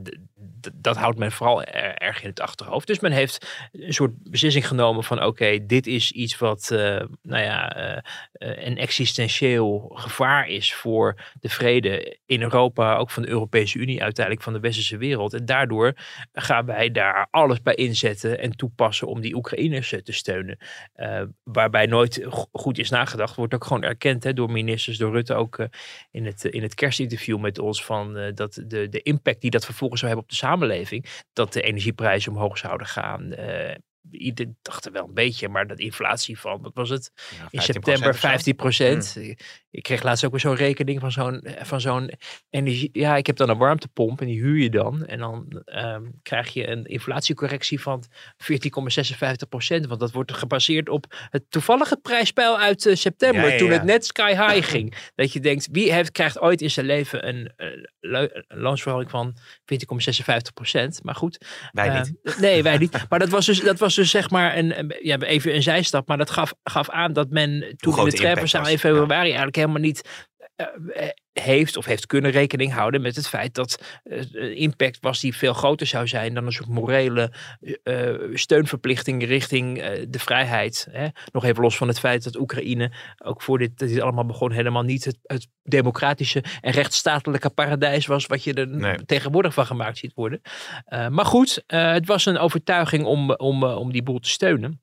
[0.72, 2.86] dat houdt men vooral er- erg in het achterhoofd.
[2.86, 6.78] Dus men heeft een soort beslissing genomen van oké, dit is iets wat eh,
[7.22, 7.96] nou ja, eh,
[8.32, 14.02] eh, een existentieel gevaar is voor de vrede in Europa, ook van de Europese Unie,
[14.02, 15.34] uiteindelijk van de westerse wereld.
[15.34, 15.92] En daardoor
[16.32, 20.58] gaan wij daar alles bij inzetten en toepassen om die Oekraïners te steunen.
[21.42, 25.34] Waarbij nooit go- goed is nagedacht, wordt ook gewoon erkend hè, door ministers, door Rutte
[25.34, 25.66] ook
[26.10, 30.00] in, het, in het kerstinterview met ons van dat de, de impact die dat vervolgens
[30.00, 33.34] zou hebben op de samenleving, dat de energieprijzen omhoog zouden gaan.
[34.10, 37.12] Eh, iedereen dacht er wel een beetje, maar dat inflatie van, wat was het?
[37.38, 38.28] Ja, In 15% september of zo.
[38.28, 39.16] 15 procent.
[39.70, 42.10] Ik kreeg laatst ook weer zo'n rekening van zo'n van zo'n
[42.50, 42.88] energie.
[42.92, 45.04] Ja, ik heb dan een warmtepomp en die huur je dan.
[45.06, 48.04] En dan ehm, krijg je een inflatiecorrectie van
[48.36, 49.86] 14,56 procent.
[49.86, 53.42] Want dat wordt gebaseerd op het toevallige prijspeil uit eh, september.
[53.44, 55.10] Ja, ja, Toen het net sky high ging.
[55.14, 57.66] Dat je denkt, wie heeft, krijgt ooit in zijn leven een, eh,
[58.00, 61.02] lo- een loonsverhoging van 14,56 procent.
[61.02, 62.38] Maar goed, Wij eh, niet.
[62.40, 63.04] nee, wij niet.
[63.08, 66.08] Maar dat was dus, dat was dus zeg maar een, ja, even een zijstap.
[66.08, 69.80] Maar dat gaf, gaf aan dat men toen in de was, in februari eigenlijk helemaal
[69.80, 70.28] niet
[71.32, 75.36] heeft of heeft kunnen rekening houden met het feit dat eh, de impact was die
[75.36, 77.32] veel groter zou zijn dan een soort morele
[77.82, 80.88] eh, steunverplichting richting eh, de vrijheid.
[80.90, 81.06] Hè?
[81.32, 82.92] Nog even los van het feit dat Oekraïne
[83.24, 88.06] ook voor dit, dat dit allemaal begon helemaal niet het, het democratische en rechtsstatelijke paradijs
[88.06, 89.04] was wat je er Nee.
[89.04, 90.40] tegenwoordig van gemaakt ziet worden.
[90.84, 94.28] Eh, maar goed, eh, het was een overtuiging om, om, eh, om die boel te
[94.28, 94.81] steunen.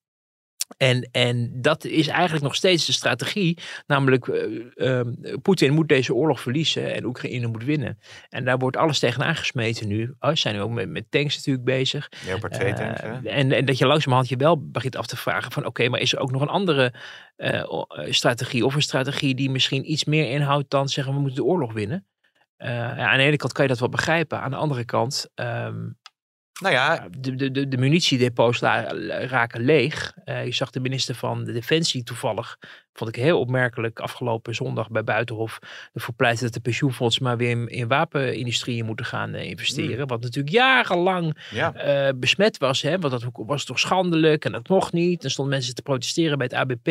[0.77, 3.57] En, en dat is eigenlijk nog steeds de strategie.
[3.87, 5.07] Namelijk, eh, eh,
[5.41, 7.99] Poetin moet deze oorlog verliezen en Oekraïne moet winnen.
[8.29, 10.13] En daar wordt alles tegen aangesmeten nu.
[10.19, 12.09] Oh, zijn nu ook met, met tanks natuurlijk bezig.
[12.25, 13.07] Leopard 2 tanks, hè?
[13.07, 15.99] Eh, en, en dat je langzamerhand je wel begint af te vragen van oké, maar
[15.99, 16.93] is er ook nog een andere
[17.35, 18.65] eh, eh, strategie?
[18.65, 22.03] Of een strategie die misschien iets meer inhoudt dan zeggen we moeten de oorlog winnen?
[22.57, 24.41] Ja, aan de ene kant kan je dat wel begrijpen.
[24.41, 25.89] Aan de andere kant, ehm,
[26.59, 30.13] Nou ja, de, de, de, de munitiedepots raken leeg.
[30.25, 32.57] Eh, je zag de minister van de Defensie toevallig,
[32.93, 35.59] vond ik heel opmerkelijk, afgelopen zondag bij Buitenhof
[35.93, 40.07] ervoor pleiten dat de pensioenfondsen maar weer in, in wapenindustrieën moeten gaan eh, investeren.
[40.07, 41.73] Wat natuurlijk jarenlang ja.
[41.73, 42.81] eh, besmet was.
[42.81, 42.99] Hè?
[42.99, 45.23] Want dat was toch schandelijk en dat mocht niet.
[45.23, 46.87] Er stonden mensen te protesteren bij het ABP.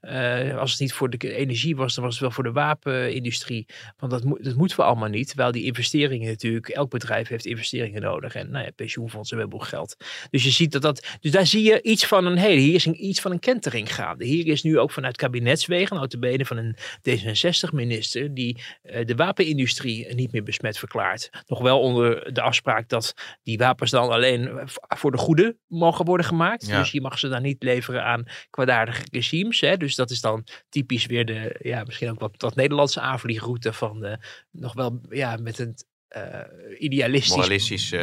[0.00, 3.66] Eh, als het niet voor de energie was, dan was het wel voor de wapenindustrie.
[3.96, 5.26] Want dat, dat moeten we allemaal niet.
[5.26, 8.34] Terwijl die investeringen natuurlijk, elk bedrijf heeft investeringen nodig.
[8.34, 9.96] En nou ja, pensioenfondsen hebben ook geld.
[10.30, 12.86] Dus je ziet dat dat, dus daar zie je iets van een, hey, hier is
[12.86, 14.24] een, iets van een kentering gaande.
[14.24, 20.32] Hier is nu ook vanuit kabinetswegen, benen van een D66-minister, die eh, de wapenindustrie niet
[20.32, 21.30] meer besmet verklaart.
[21.46, 26.04] Nog wel onder de afspraak dat die wapens dan alleen v- voor de goede mogen
[26.04, 26.66] worden gemaakt.
[26.66, 26.78] Ja.
[26.78, 29.60] Dus je mag ze dan niet leveren aan kwaadaardige regimes.
[29.60, 29.76] Hè?
[29.76, 34.00] Dus dat is dan typisch weer de, ja, misschien ook wat, wat Nederlandse aanvliegroute van
[34.00, 34.18] de,
[34.50, 35.74] nog wel, ja, met een
[36.08, 36.40] eh,
[36.78, 37.36] idealistisch,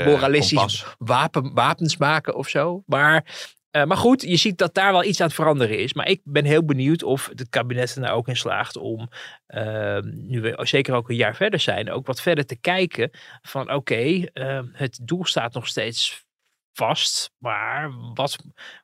[0.05, 2.83] Moralistisch, eh, wapen, wapens maken of zo.
[2.85, 3.25] Maar,
[3.71, 5.93] eh, maar goed, je ziet dat daar wel iets aan het veranderen is.
[5.93, 9.09] Maar ik ben heel benieuwd of het kabinet er nou ook in slaagt om,
[9.45, 13.09] eh, nu we zeker ook een jaar verder zijn, ook wat verder te kijken
[13.41, 16.27] van oké, eh, het doel staat nog steeds
[16.73, 18.37] vast, maar wat,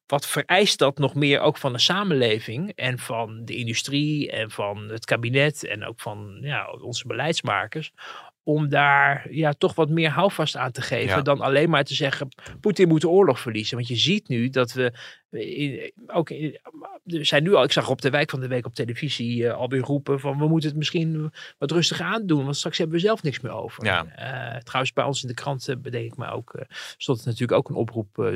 [0.05, 4.89] wat vereist dat nog meer ook van de samenleving en van de industrie en van
[4.89, 7.91] het kabinet en ook van ja, onze beleidsmakers
[8.47, 11.21] om daar ja, toch wat meer houvast aan te geven Ja.
[11.21, 12.27] dan alleen maar te zeggen
[12.59, 13.75] Poetin moet de oorlog verliezen.
[13.75, 14.93] Want je ziet nu dat we
[16.07, 16.59] ook in,
[17.05, 19.55] er zijn nu al, ik zag op de wijk van de week op televisie eh,
[19.55, 23.23] alweer roepen van we moeten het misschien wat rustiger aandoen, want straks hebben we zelf
[23.23, 23.85] niks meer over.
[23.85, 24.05] Ja.
[24.05, 26.65] Eh, trouwens, bij ons in de krant, eh, bedenk ik me ook, eh,
[26.97, 28.33] stond het natuurlijk ook een oproep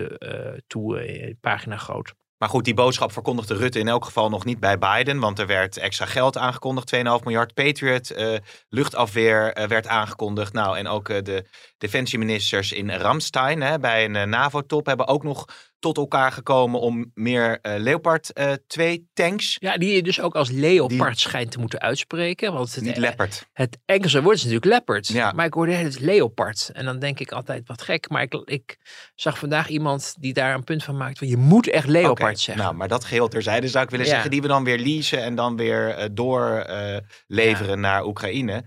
[0.67, 2.13] toe, pagina groot.
[2.39, 5.19] Maar goed, die boodschap verkondigde Rutte in elk geval nog niet bij Biden.
[5.19, 6.95] Want er werd extra geld aangekondigd.
[6.95, 8.11] 2,5 miljard Patriot.
[8.11, 8.37] eh,
[8.69, 10.53] luchtafweer eh, werd aangekondigd.
[10.53, 11.45] Nou, en ook eh, de
[11.77, 15.45] defensieministers in Ramstein hè, bij een NAVO-top hebben ook nog
[15.79, 19.55] tot elkaar gekomen om meer eh, Leopard eh 2 tanks.
[19.59, 22.53] Ja, die je dus ook als leopard schijnt te moeten uitspreken.
[22.53, 23.47] Want het, Niet eh, Leopard.
[23.53, 25.07] Het Engelse woord is natuurlijk leopard.
[25.07, 25.31] Ja.
[25.31, 26.69] Maar ik hoorde het leopard.
[26.73, 28.09] En dan denk ik altijd wat gek.
[28.09, 28.77] Maar ik, ik
[29.15, 31.17] zag vandaag iemand die daar een punt van maakt.
[31.17, 32.63] Van je moet echt leopard Oké, zeggen.
[32.63, 34.11] Nou, maar dat geheel terzijde zou ik willen Ja.
[34.11, 34.31] zeggen.
[34.31, 38.63] Die we dan weer leasen en dan weer eh, doorleveren naar Oekraïne.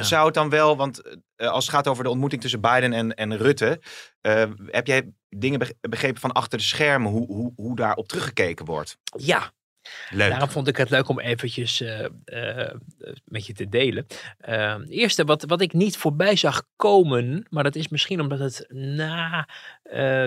[0.00, 1.12] Zou het dan wel, want eh,
[1.48, 3.80] als het gaat over de ontmoeting tussen Biden en, en Rutte.
[4.20, 8.64] eh, heb jij dingen beg- begrepen van achter de schermen hoe, hoe, hoe daarop teruggekeken
[8.64, 8.98] wordt?
[9.16, 9.52] Ja,
[10.10, 10.30] Leuk.
[10.30, 12.74] Daarom vond ik het leuk om eventjes eh, eh,
[13.24, 14.06] met je te delen.
[14.48, 18.64] Uh, eerste, wat, wat ik niet voorbij zag komen, maar dat is misschien omdat het
[18.68, 19.48] na
[19.79, 19.79] eh,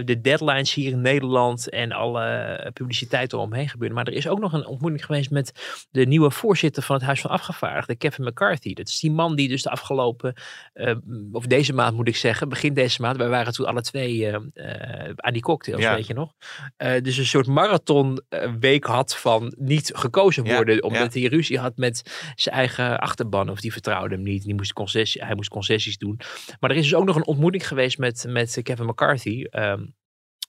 [0.06, 3.95] de deadlines hier in Nederland en alle publiciteit eromheen gebeurde.
[3.95, 5.52] Maar er is ook nog een ontmoeting geweest met
[5.91, 8.73] de nieuwe voorzitter van het Huis van Afgevaardigden, Kevin McCarthy.
[8.73, 10.34] Dat is die man die dus de afgelopen,
[10.73, 10.95] eh,
[11.32, 14.36] of deze maand moet ik zeggen, begin deze maand, wij waren toen alle twee eh,
[14.54, 15.95] eh, aan die cocktails, Ja.
[15.95, 16.34] weet je nog.
[16.78, 20.84] Eh, dus een soort marathonweek had van niet gekozen Ja, worden.
[20.84, 21.19] Omdat ja.
[21.19, 23.49] hij ruzie had met zijn eigen achterban.
[23.49, 24.43] Of die vertrouwde hem niet.
[24.43, 26.19] Die moest concessie, hij moest concessies doen.
[26.60, 29.45] Maar er is dus ook nog een ontmoeting geweest met, met Kevin McCarthy.
[29.54, 29.86] Ehm,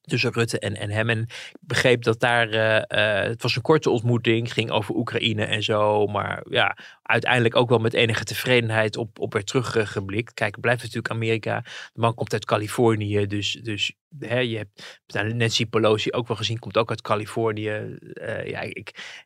[0.05, 1.11] tussen Rutte en, en hem.
[1.11, 5.45] En ik begreep dat daar, eh, eh, het was een korte ontmoeting, ging over Oekraïne
[5.45, 6.07] en zo.
[6.07, 10.35] Maar ja, uiteindelijk ook wel met enige tevredenheid op, op weer teruggeblikt.
[10.35, 11.61] Kijk, blijft natuurlijk Amerika.
[11.93, 16.59] De man komt uit Californië, dus, dus je hebt nou, Nancy Pelosi ook wel gezien,
[16.59, 17.99] komt ook uit Californië.
[18.01, 19.19] Uh, ja, ik,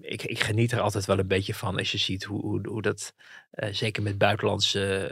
[0.00, 2.82] ik, ik, geniet er altijd wel een beetje van als je ziet hoe, hoe, hoe
[2.82, 3.14] dat,
[3.52, 5.10] uh, zeker met buitenlandse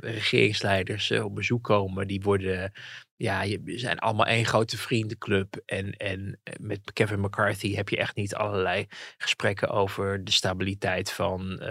[0.00, 2.06] regeringsleiders op bezoek komen.
[2.06, 2.72] Die worden,
[3.16, 5.62] ja, je zijn allemaal één grote vriendenclub.
[5.66, 8.86] En, en met Kevin McCarthy heb je echt niet allerlei
[9.18, 11.62] gesprekken over de stabiliteit van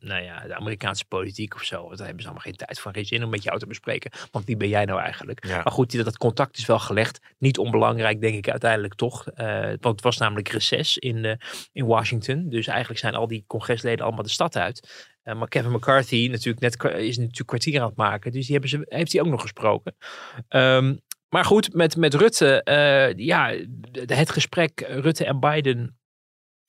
[0.00, 1.88] nou ja, de Amerikaanse politiek of zo.
[1.88, 4.10] Daar hebben ze allemaal geen tijd voor, geen zin om met jou te bespreken.
[4.30, 5.44] Want wie ben jij nou eigenlijk?
[5.48, 7.20] Maar goed, dat, dat contact is wel gelegd.
[7.38, 9.26] Niet onbelangrijk, denk ik uiteindelijk toch.
[9.36, 11.32] Uh, want het was namelijk reces in, uh,
[11.72, 12.48] in Washington.
[12.48, 15.08] Dus eigenlijk zijn al die congresleden allemaal de stad uit.
[15.24, 18.32] Uh, maar Kevin McCarthy natuurlijk net, is natuurlijk kwartier aan het maken.
[18.32, 19.96] Dus die hebben ze, heeft hij ook nog gesproken.
[20.48, 22.62] Um, maar goed, met, met Rutte,
[23.16, 23.54] ja,
[23.92, 25.96] het gesprek Rutte en Biden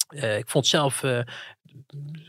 [0.10, 1.20] uh, ik vond zelf uh,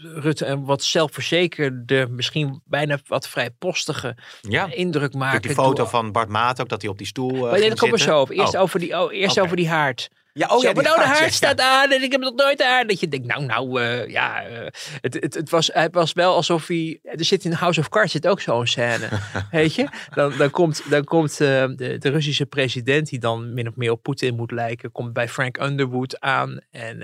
[0.02, 4.72] Rutte een wat zelfverzekerde, misschien bijna wat vrijpostige ja.
[4.72, 5.42] indruk maken.
[5.42, 8.20] Die foto van Bart Maat ook, dat hij op die stoel uh, Maar nee, zo
[8.20, 8.31] op.
[8.31, 8.61] Eerst, oh.
[8.61, 9.44] over, die, oh, eerst okay.
[9.44, 10.09] over die haard.
[10.38, 12.87] Ja, oh ja, maar nou, de haard staat aan en ik heb nog nooit haar.
[12.87, 14.50] Dat je denkt, nou, nou, uh, ja.
[14.50, 14.66] Uh,
[15.00, 17.00] het, het, het, was, het was wel alsof hij.
[17.02, 19.09] Er zit in House of Cards zit ook zo'n scène.
[19.50, 19.88] weet je?
[20.14, 23.90] Dan, dan komt, dan komt uh, de, de, Russische president, die dan min of meer
[23.90, 26.59] op Poetin moet lijken, komt bij Frank Underwood aan.
[26.70, 26.98] En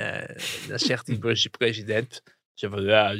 [0.69, 2.23] dan zegt die Russische president.
[2.55, 3.15] Ze van, ja,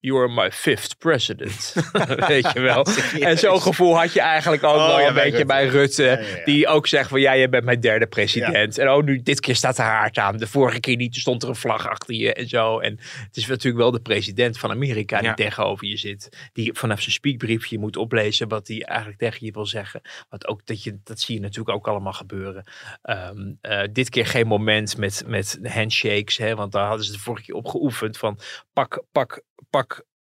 [0.00, 1.74] you are my fifth president.
[2.28, 2.86] Weet je wel.
[3.20, 6.40] En zo'n gevoel had je eigenlijk ook oh, wel een beetje bij Rutte.
[6.44, 8.78] Die ook zegt van, ja, je bent mijn derde president.
[8.78, 10.36] En oh, nu, dit keer staat de haard aan.
[10.36, 12.78] De vorige keer niet, stond er een vlag achter je en zo.
[12.78, 16.50] En het is natuurlijk wel de president van Amerika die tegenover je zit.
[16.52, 20.00] Die vanaf zijn speakbriefje moet oplezen wat hij eigenlijk tegen je wil zeggen.
[20.28, 22.64] Wat ook, dat, je, dat zie je natuurlijk ook allemaal gebeuren.
[23.02, 26.36] Um, uh, dit keer geen moment met, met handshakes.
[26.36, 28.38] Hè, want daar hadden ze de vorige keer op geoefend van
[28.78, 29.30] pak, pak,
[29.70, 29.88] pak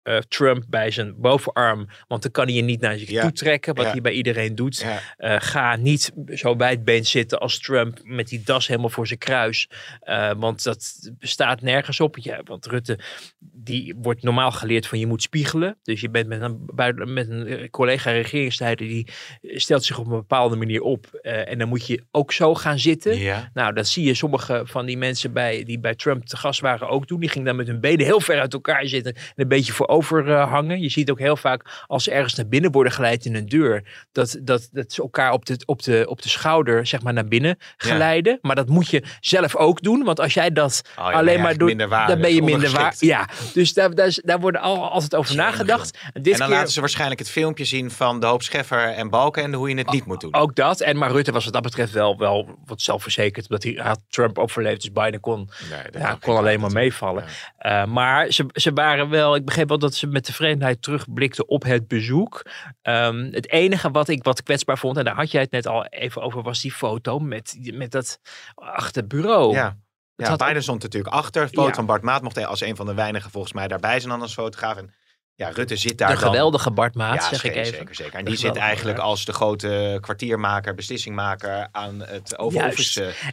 [0.10, 1.88] uh, Trump bij zijn bovenarm.
[2.08, 3.76] Want dan kan hij je niet naar zich toe trekken.
[3.76, 4.86] Wat hij bij iedereen doet.
[5.18, 8.00] Uh, ga niet zo bij het been zitten als Trump.
[8.04, 9.70] Met die das helemaal voor zijn kruis.
[10.04, 12.18] Uh, want dat bestaat nergens op.
[12.18, 13.00] Ja, want Rutte
[13.40, 15.78] die wordt normaal geleerd van je moet spiegelen.
[15.84, 19.08] Dus je bent met een, met een collega regeringsleider die
[19.42, 21.06] stelt zich op een bepaalde manier op.
[21.22, 23.48] en dan moet je ook zo gaan zitten.
[23.54, 26.90] Nou, dat zie je sommige van die mensen bij, die bij Trump te gast waren
[26.90, 27.20] ook doen.
[27.20, 29.14] Die gingen dan met hun benen heel ver uit elkaar zitten.
[29.14, 30.82] En een beetje voor overhangen.
[30.82, 33.84] Je ziet ook heel vaak als ze ergens naar binnen worden geleid in een deur,
[34.12, 37.28] dat, dat, dat ze elkaar op de, op, de, op de schouder zeg maar naar
[37.28, 38.40] binnen geleiden.
[38.42, 41.80] Maar dat moet je zelf ook doen, want als jij dat oh, alleen maar doet,
[41.90, 42.96] dan ben je minder waar.
[43.00, 45.98] Ja, dus daar, daar, daar wordt al, altijd over nagedacht.
[46.14, 48.88] En, dit en dan keer, laten ze waarschijnlijk het filmpje zien van de hoop Scheffer
[48.88, 50.34] en Balken en hoe je het niet moet doen.
[50.34, 50.82] Ook dat.
[50.82, 54.38] En maar Rutte was wat dat betreft wel, wel wat zelfverzekerd, omdat hij had Trump
[54.38, 57.24] overleefd, dus Biden kon, nee, ja, kon alleen maar meevallen.
[57.62, 61.64] Uh, maar ze, ze waren wel, ik begreep wel dat ze met tevredenheid terugblikte op
[61.64, 62.46] het bezoek.
[62.82, 65.86] Um, het enige wat ik wat kwetsbaar vond, en daar had jij het net al
[65.86, 68.20] even over, was die foto met, met dat
[68.56, 69.54] achter bureau.
[69.54, 69.78] Ja.
[70.16, 71.48] Ja, Biden stond natuurlijk achter.
[71.48, 71.74] Foto ja.
[71.74, 74.22] van Bart Maat mocht hij als een van de weinigen volgens mij daarbij zijn dan
[74.22, 74.78] als fotograaf.
[74.78, 74.94] En
[75.40, 76.10] ja, Rutte zit daar.
[76.10, 77.78] De geweldige Bart Maat, ja, zeg ik even.
[77.78, 78.20] Zeker, zeker.
[78.20, 82.62] En die zit eigenlijk als de grote kwartiermaker, beslissingmaker aan het over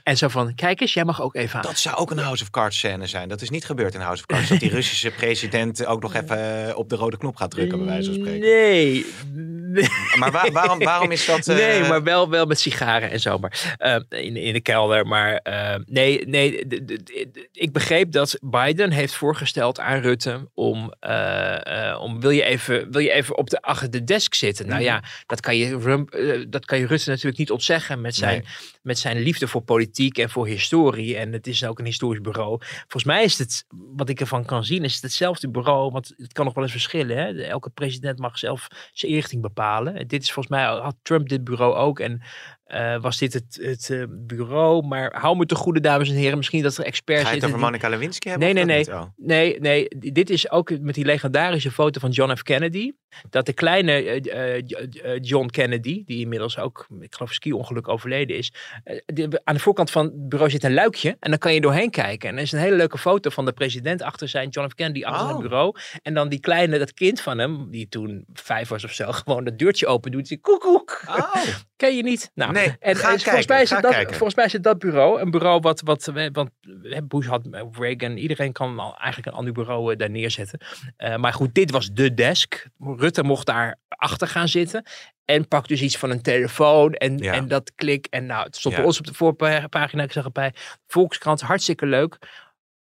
[0.03, 1.63] En zo van, kijk eens, jij mag ook even aan.
[1.63, 3.29] Dat zou ook een House of Cards scène zijn.
[3.29, 4.49] Dat is niet gebeurd in House of Cards.
[4.49, 7.87] dat die Russische president ook nog even eh, op de rode knop gaat drukken, bij
[7.87, 8.41] wijze van spreken.
[8.41, 9.07] Nee.
[10.19, 11.47] Maar waarom, waarom is dat...
[11.57, 13.39] Nee, eh, maar wel, wel met sigaren en zo.
[13.39, 15.07] Maar, uh, in, in de kelder.
[15.07, 15.41] Maar
[15.87, 16.67] nee, nee
[17.53, 20.95] ik begreep dat Biden heeft voorgesteld aan Rutte om
[21.97, 24.67] uh, om, wil je even, wil je even op de, achter de desk zitten?
[24.67, 25.07] Nou ja, mhm.
[25.27, 28.45] dat kan je, uh, dat kan je Rutte natuurlijk niet ontzeggen met zijn,
[28.83, 31.17] met zijn liefde voor politiek en voor historie.
[31.17, 32.59] En het is ook een historisch bureau.
[32.61, 33.65] Volgens mij is het,
[33.97, 36.73] wat ik ervan kan zien, is het hetzelfde bureau, want het kan nog wel eens
[36.73, 37.17] verschillen.
[37.17, 37.43] Hè?
[37.43, 40.09] Elke president mag zelf zijn richting bepalen.
[40.09, 42.01] Dit is volgens mij, had Trump dit bureau ook.
[42.01, 42.23] En
[42.75, 44.87] uh, was dit het, het uh, bureau.
[44.87, 46.37] Maar hou me te goede, dames en heren.
[46.37, 47.33] Misschien dat er experts zijn.
[47.33, 48.55] Ga je het over Monica Lewinsky hebben?
[48.55, 48.95] Nee, nee, nee.
[48.95, 49.03] Oh.
[49.17, 49.61] nee.
[49.61, 52.43] Nee, dit is ook met die legendarische foto van John F.
[52.43, 52.93] Kennedy.
[53.31, 54.21] Dat de kleine
[55.05, 58.53] uh, John Kennedy, die inmiddels ook, ik geloof, ski-ongeluk overleden is.
[59.45, 61.17] aan de voorkant van het bureau zit een luikje.
[61.21, 62.29] En dan kan je doorheen kijken.
[62.29, 64.75] En er is een hele leuke foto van de president achter zijn John F.
[64.75, 65.43] Kennedy achter het oh.
[65.43, 65.77] bureau.
[66.03, 69.45] En dan die kleine, dat kind van hem, die toen vijf was of zo, gewoon
[69.45, 70.29] dat deurtje open doet.
[70.29, 71.03] Die koekoek.
[71.09, 71.35] Oh.
[71.77, 72.31] Ken je niet?
[72.35, 75.21] Nou, Nee, en, ga en volgens, mij is het dat, volgens mij het dat bureau,
[75.21, 76.51] een bureau wat, wat want
[77.05, 80.61] Bush had, Reagan, iedereen kan eigenlijk een ander bureau uh, daar neerzetten.
[80.99, 82.67] Uh, maar goed, dit was de desk.
[82.79, 84.85] Rutte mocht daar achter gaan zitten.
[85.25, 87.33] En pak dus iets van een telefoon en, ja.
[87.33, 88.07] en dat klik.
[88.11, 88.81] En nou, het stond ja.
[88.81, 90.53] bij ons op de voorpagina, ik zag het bij
[90.87, 92.19] Volkskrant, hartstikke leuk.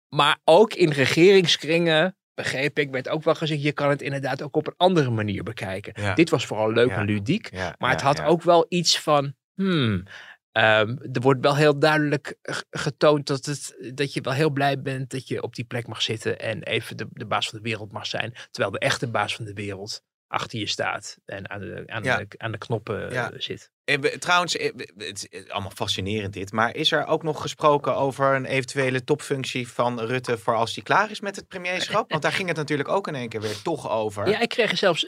[0.10, 4.56] Maar ook in regeringskringen begreep ik, werd ook wel gezegd, je kan het inderdaad ook
[4.56, 5.94] op een andere manier bekijken.
[6.02, 6.14] Ja.
[6.14, 10.04] Dit was vooral leuk en ludiek, maar het had ook wel iets van, Hmm.
[10.52, 12.38] Ehm, er wordt wel heel duidelijk
[12.70, 16.02] getoond dat, het, dat je wel heel blij bent dat je op die plek mag
[16.02, 18.34] zitten en even de, de baas van de wereld mag zijn.
[18.52, 20.02] Terwijl de echte baas van de wereld
[20.34, 22.18] achter je staat en aan de, aan Ja.
[22.18, 23.32] de, aan de knoppen Ja.
[23.32, 23.72] eh, zit.
[23.84, 26.52] Eh, we- Trouwens, eh, het is allemaal fascinerend dit.
[26.52, 30.84] Maar is er ook nog gesproken over een eventuele topfunctie van Rutte voor als hij
[30.84, 32.10] klaar is met het premierschap?
[32.10, 34.30] Want daar ging het natuurlijk ook in één keer weer toch over.
[34.30, 35.06] Ja, ik kreeg zelfs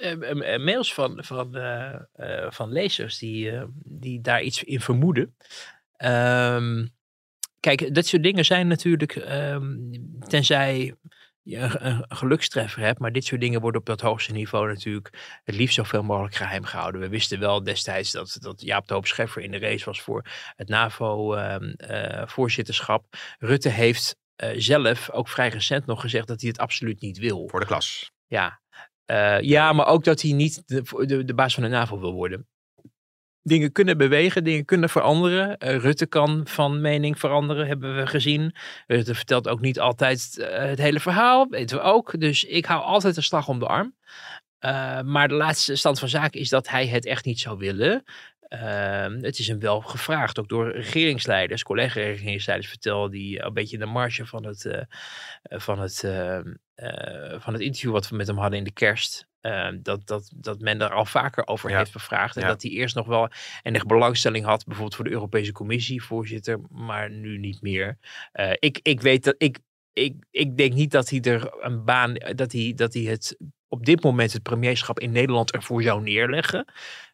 [0.58, 1.50] mails van, van,
[2.50, 3.52] van lezers die,
[3.86, 5.36] die daar iets in vermoeden.
[5.98, 6.86] Ehm,
[7.60, 9.66] kijk, dat soort dingen zijn natuurlijk, ehm,
[10.28, 10.96] tenzij
[11.46, 15.40] je een, een gelukstreffer hebt, maar dit soort dingen worden op dat hoogste niveau natuurlijk
[15.44, 17.02] het liefst zoveel mogelijk geheim gehouden.
[17.02, 20.26] We wisten wel destijds dat, dat Jaap de Hoop Scheffer in de race was voor
[20.56, 23.06] het NAVO-voorzitterschap.
[23.40, 27.48] Rutte heeft eh, zelf ook vrij recent nog gezegd dat hij het absoluut niet wil.
[27.50, 28.12] Voor de klas.
[28.28, 28.60] Ja.
[29.06, 32.14] Eh, ja, maar ook dat hij niet de, de, de baas van de NAVO wil
[32.14, 32.48] worden.
[33.48, 35.58] Dingen kunnen bewegen, dingen kunnen veranderen.
[35.58, 38.56] Eh, Rutte kan van mening veranderen, hebben we gezien.
[38.88, 42.20] Rutte vertelt ook niet altijd eh, het hele verhaal, weten we ook.
[42.20, 43.96] Dus ik hou altijd een slag om de arm.
[44.60, 48.04] Eh, maar de laatste stand van zaken is dat hij het echt niet zou willen.
[48.48, 53.84] Ehm, het is hem wel gevraagd, ook door regeringsleiders, collega-regeringsleiders vertelde die een beetje in
[53.84, 54.86] de marge van het,
[55.44, 59.28] van, het, ehm, eh, van het interview wat we met hem hadden in de kerst.
[59.46, 61.78] Ehm, dat, dat, dat men daar al vaker over Ja.
[61.78, 62.36] heeft bevraagd.
[62.36, 62.48] En Ja.
[62.48, 63.30] dat hij eerst nog wel
[63.62, 67.98] enige belangstelling had, bijvoorbeeld voor de Europese Commissie, voorzitter, maar nu niet meer.
[68.32, 69.60] Eh, ik, ik weet dat ik,
[69.94, 73.38] ik, ik denk niet dat hij er een baan, dat hij, dat hij het
[73.68, 76.66] op dit moment het premierschap in Nederland ervoor zou neerleggen.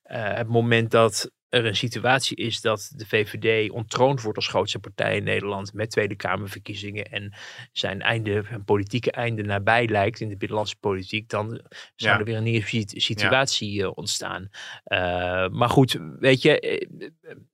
[0.03, 4.79] Eh, het moment dat er een situatie is dat de VVD ontroond wordt als grootste
[4.79, 7.33] partij in Nederland met Tweede Kamerverkiezingen en
[7.71, 11.47] zijn einde, een politieke einde nabij lijkt in de binnenlandse politiek, dan
[11.95, 12.19] zou Ja.
[12.19, 14.49] er weer een nieuwe situ- situatie eh, ontstaan.
[14.83, 16.87] Eh, maar goed, weet je, eh,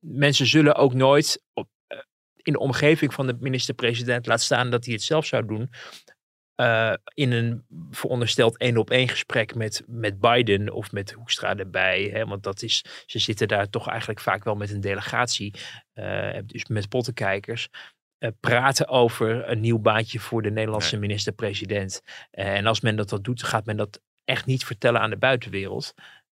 [0.00, 1.68] mensen zullen ook nooit op,
[2.36, 5.70] in de omgeving van de minister-president laat staan dat hij het zelf zou doen.
[6.58, 12.10] Eh, in een verondersteld één op één gesprek met, met Biden of met Hoekstra erbij.
[12.12, 15.54] Hè, want dat is, ze zitten daar toch eigenlijk vaak wel met een delegatie.
[15.92, 17.68] eh, dus met pottenkijkers.
[18.18, 22.02] eh, praten over een nieuw baantje voor de Nederlandse minister-president.
[22.30, 25.94] En als men dat, dat doet, gaat men dat echt niet vertellen aan de buitenwereld.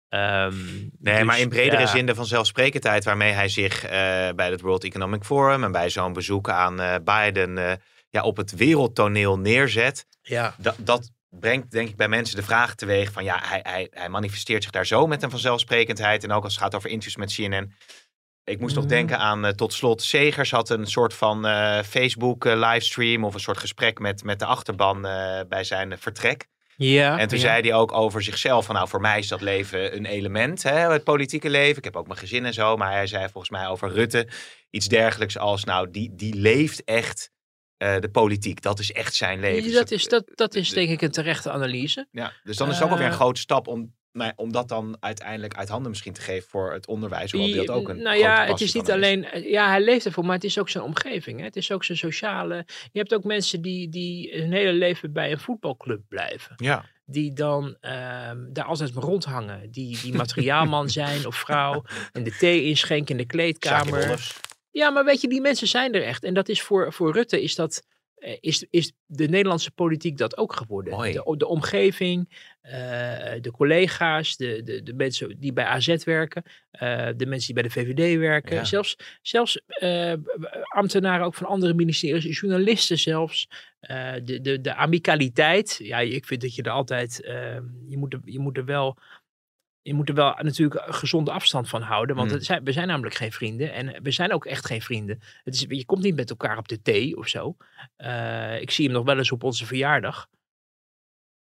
[0.09, 0.55] Ehm,
[0.99, 1.87] Nee, dus, maar in bredere ja.
[1.87, 3.89] zin de vanzelfsprekendheid waarmee hij zich
[4.35, 7.79] bij het World Economic Forum en bij zo'n bezoek aan Biden
[8.11, 10.05] ja, op het wereldtoneel neerzet.
[10.21, 13.87] Ja, Dat, dat brengt denk ik bij mensen de vraag teweeg van ja, hij, hij,
[13.91, 16.23] hij manifesteert zich daar zo met een vanzelfsprekendheid.
[16.23, 17.73] En ook als het gaat over interviews met CNN.
[18.43, 18.93] Ik moest nog Mhm.
[18.93, 23.33] denken aan eh, tot slot, Segers had een soort van eh, Facebook eh, livestream of
[23.33, 25.01] een soort gesprek met, met de achterban
[25.49, 26.47] bij zijn vertrek.
[26.75, 27.43] ja En toen ja.
[27.43, 30.91] zei hij ook over zichzelf van nou voor mij is dat leven een element, hè,
[30.91, 31.77] het politieke leven.
[31.77, 34.27] Ik heb ook mijn gezin en zo, maar hij zei volgens mij over Rutte
[34.69, 37.31] iets dergelijks als nou die, die leeft echt
[37.81, 38.61] eh, de politiek.
[38.61, 39.63] Dat is echt zijn leven.
[39.63, 42.07] Dus dat, is, dat, dat is denk ik een terechte analyse.
[42.11, 44.67] Ja, dus dan is het ook alweer een Eh, grote stap om, maar, om dat
[44.69, 47.31] dan uiteindelijk uit handen misschien te geven voor het onderwijs.
[47.31, 49.25] Hoewel dat ook een nou ja, het is niet alleen.
[49.25, 51.39] eh, Ja, hij leeft ervoor, maar het is ook zijn omgeving.
[51.39, 51.45] Hè?
[51.45, 52.65] Het is ook zijn sociale.
[52.91, 56.53] Je hebt ook mensen die, die hun hele leven bij een voetbalclub blijven.
[56.55, 59.71] Ja, Die dan ehm, daar altijd maar rondhangen.
[59.71, 61.83] Die, die materiaalman zijn of vrouw.
[62.11, 64.19] En de thee inschenken in de kleedkamer.
[64.71, 66.23] Ja, maar weet je, die mensen zijn er echt.
[66.23, 67.83] En dat is voor, voor Rutte is dat.
[68.15, 70.93] eh, Is, is de Nederlandse politiek dat ook geworden?
[71.13, 72.29] De, de omgeving,
[72.61, 72.71] eh,
[73.41, 77.63] de collega's, de, de, de mensen die bij AZ werken, eh, de mensen die bij
[77.63, 78.63] de VVD werken, Ja.
[78.63, 79.59] zelfs, zelfs
[80.75, 83.47] ambtenaren ook van andere ministeries, journalisten zelfs.
[84.23, 87.57] de, de, de amicaliteit, ja, ik vind dat je er altijd, eh,
[87.87, 88.97] je, moet er, je moet er wel
[89.81, 92.15] je moet er wel natuurlijk een gezonde afstand van houden.
[92.15, 92.33] Want Mm.
[92.35, 93.73] het zijn, we zijn namelijk geen vrienden.
[93.73, 95.19] En we zijn ook echt geen vrienden.
[95.43, 97.55] Het is, je komt niet met elkaar op de thee of zo.
[97.95, 100.27] Eh, ik zie hem nog wel eens op onze verjaardag.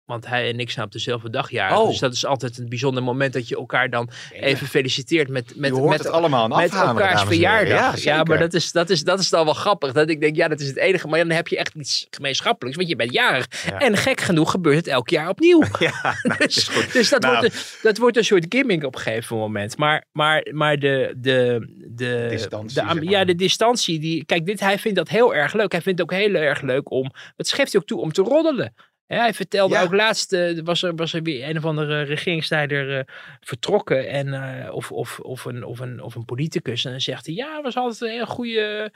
[0.04, 1.78] Want hij en ik zijn op dezelfde dag jarig.
[1.78, 1.88] Oh.
[1.88, 5.70] Dus dat is altijd een bijzonder moment dat je elkaar dan even feliciteert met, met,
[5.70, 7.78] je hoort met, het allemaal met elkaars verjaardag.
[7.78, 8.26] Ja, zeker.
[8.26, 9.92] maar dat is, dat, is, dat is dan wel grappig.
[9.92, 11.08] Dat ik denk, ja, dat is het enige.
[11.08, 12.76] Maar dan heb je echt iets gemeenschappelijks.
[12.78, 13.46] Want je bent jarig.
[13.66, 13.78] Ja.
[13.78, 15.62] En gek genoeg gebeurt het elk jaar opnieuw.
[15.78, 16.92] Ja, nou, dat is Dus, goed.
[16.92, 17.36] dus dat, Nou.
[17.38, 19.76] wordt een, dat wordt een soort gimmick op een gegeven moment.
[19.76, 23.12] Maar, maar, maar de, de, de, Distantie, de, am- zeg maar.
[23.12, 23.98] ja, de distantie.
[23.98, 25.72] Die, kijk, dit, hij vindt dat heel erg leuk.
[25.72, 27.10] Hij vindt het ook heel erg leuk om.
[27.36, 28.74] Het schrijft hij ook toe om te roddelen.
[29.06, 29.82] Hij vertelde Ja.
[29.82, 33.04] ook laatst, eh, was, er, was er weer een of andere regeringsleider eh,
[33.40, 34.08] vertrokken.
[34.08, 36.84] En, eh, of, of, of, een, of, een, of een politicus.
[36.84, 38.92] En dan zegt hij, ja, het was altijd een hele goede...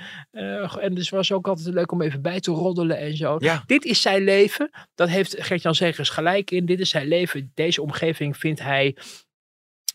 [0.80, 3.36] en dus was ook altijd leuk om even bij te roddelen en zo.
[3.38, 3.62] Ja.
[3.66, 4.70] Dit is zijn leven.
[4.94, 6.66] Dat heeft Gert-Jan Zegers gelijk in.
[6.66, 7.52] Dit is zijn leven.
[7.54, 8.96] Deze omgeving vindt hij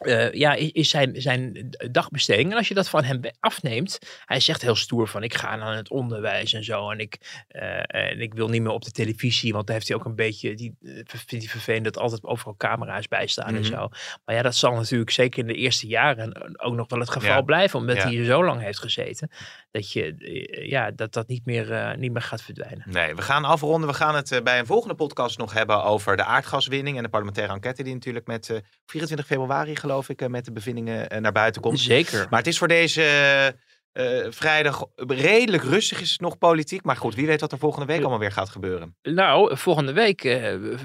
[0.05, 2.51] eh, ja, is, zijn, zijn dagbesteding.
[2.51, 5.75] En als je dat van hem afneemt, hij zegt heel stoer van ik ga naar
[5.75, 6.89] het onderwijs en zo.
[6.89, 9.97] En ik, eh, en ik wil niet meer op de televisie, want daar heeft hij
[9.97, 13.53] ook een beetje, die eh, vindt hij vervelend dat altijd overal camera's bij staan en
[13.53, 13.63] Mhm.
[13.63, 13.89] zo.
[14.25, 17.29] Maar ja, dat zal natuurlijk zeker in de eerste jaren ook nog wel het geval
[17.35, 17.41] Ja.
[17.41, 18.01] blijven, omdat Ja.
[18.01, 19.29] hij hier zo lang heeft gezeten.
[19.71, 20.15] Dat je,
[20.69, 22.83] ja, dat dat niet meer, niet meer gaat verdwijnen.
[22.85, 23.89] Nee, we gaan afronden.
[23.89, 27.53] We gaan het bij een volgende podcast nog hebben over de aardgaswinning en de parlementaire
[27.53, 31.31] enquête die natuurlijk met eh, 24 februari geloof ik eh, met de bevindingen eh, naar
[31.31, 31.79] buiten komt.
[31.79, 32.27] Zeker.
[32.29, 33.01] Maar het is voor deze
[33.93, 36.83] eh, vrijdag redelijk rustig is het nog politiek.
[36.83, 38.95] Maar goed, wie weet wat er volgende week allemaal weer gaat gebeuren.
[39.01, 40.21] Nou, volgende week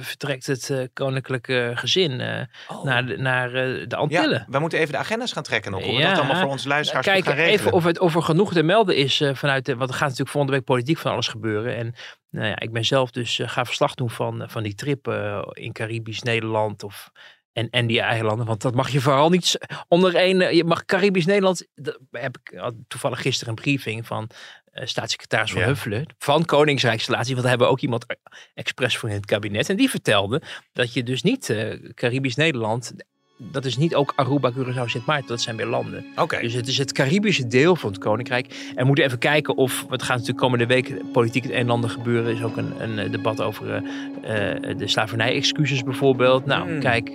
[0.00, 2.40] vertrekt het koninklijke gezin eh,
[2.82, 3.52] naar, de, naar
[3.88, 4.38] de Antillen.
[4.38, 5.84] Ja, we moeten even de agendas gaan trekken nog.
[5.84, 6.08] Hoe we Ja.
[6.08, 7.60] dat allemaal voor onze luisteraars Kijk, goed gaan regelen.
[7.60, 9.76] even of, het, of er genoeg te melden is vanuit de.
[9.76, 11.76] Want er gaat natuurlijk volgende week politiek van alles gebeuren.
[11.76, 11.94] En
[12.30, 15.08] nou ja, ik ben zelf dus ga verslag doen van, van die trip
[15.52, 17.10] in Caribisch Nederland of.
[17.52, 20.40] En, en die eilanden, want dat mag je vooral niet onder één.
[20.40, 21.66] eh, Je mag Caribisch Nederland.
[21.74, 24.30] Dat heb ik toevallig gisteren een briefing van
[24.72, 25.66] eh, staatssecretaris van Ja.
[25.66, 26.06] Huffelen.
[26.18, 27.30] Van Koningsrijksrelatie.
[27.30, 28.06] Want daar hebben we ook iemand
[28.54, 29.68] expres voor in het kabinet.
[29.68, 30.42] En die vertelde
[30.72, 32.92] dat je dus niet eh, Caribisch Nederland.
[33.40, 35.28] Dat is niet ook Aruba, Curaçao, Sint Maarten.
[35.28, 36.04] Dat zijn weer landen.
[36.16, 36.40] Oké.
[36.40, 38.46] Dus het is het Caribische deel van het Koninkrijk.
[38.70, 41.70] En we moeten even kijken of, het gaat natuurlijk komende week politiek in een en
[41.70, 42.24] ander gebeuren.
[42.30, 43.82] Er is ook een, een eh, debat over
[44.22, 46.44] eh, eh, de slavernij-excuses bijvoorbeeld.
[46.46, 46.80] Nou, Hmm.
[46.80, 47.10] kijk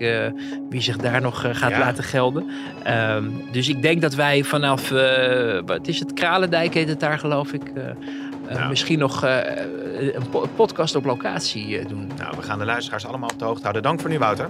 [0.69, 1.79] wie zich daar nog gaat Ja.
[1.79, 2.45] laten gelden.
[2.83, 4.89] Ehm, dus ik denk dat wij vanaf,
[5.65, 7.61] wat is het, Kralendijk heet het daar geloof ik.
[8.49, 8.69] Nou.
[8.69, 12.09] Misschien nog een po- podcast op locatie doen.
[12.17, 13.83] Nou, we gaan de luisteraars allemaal op de hoogte houden.
[13.83, 14.49] Dank voor nu, Wouter.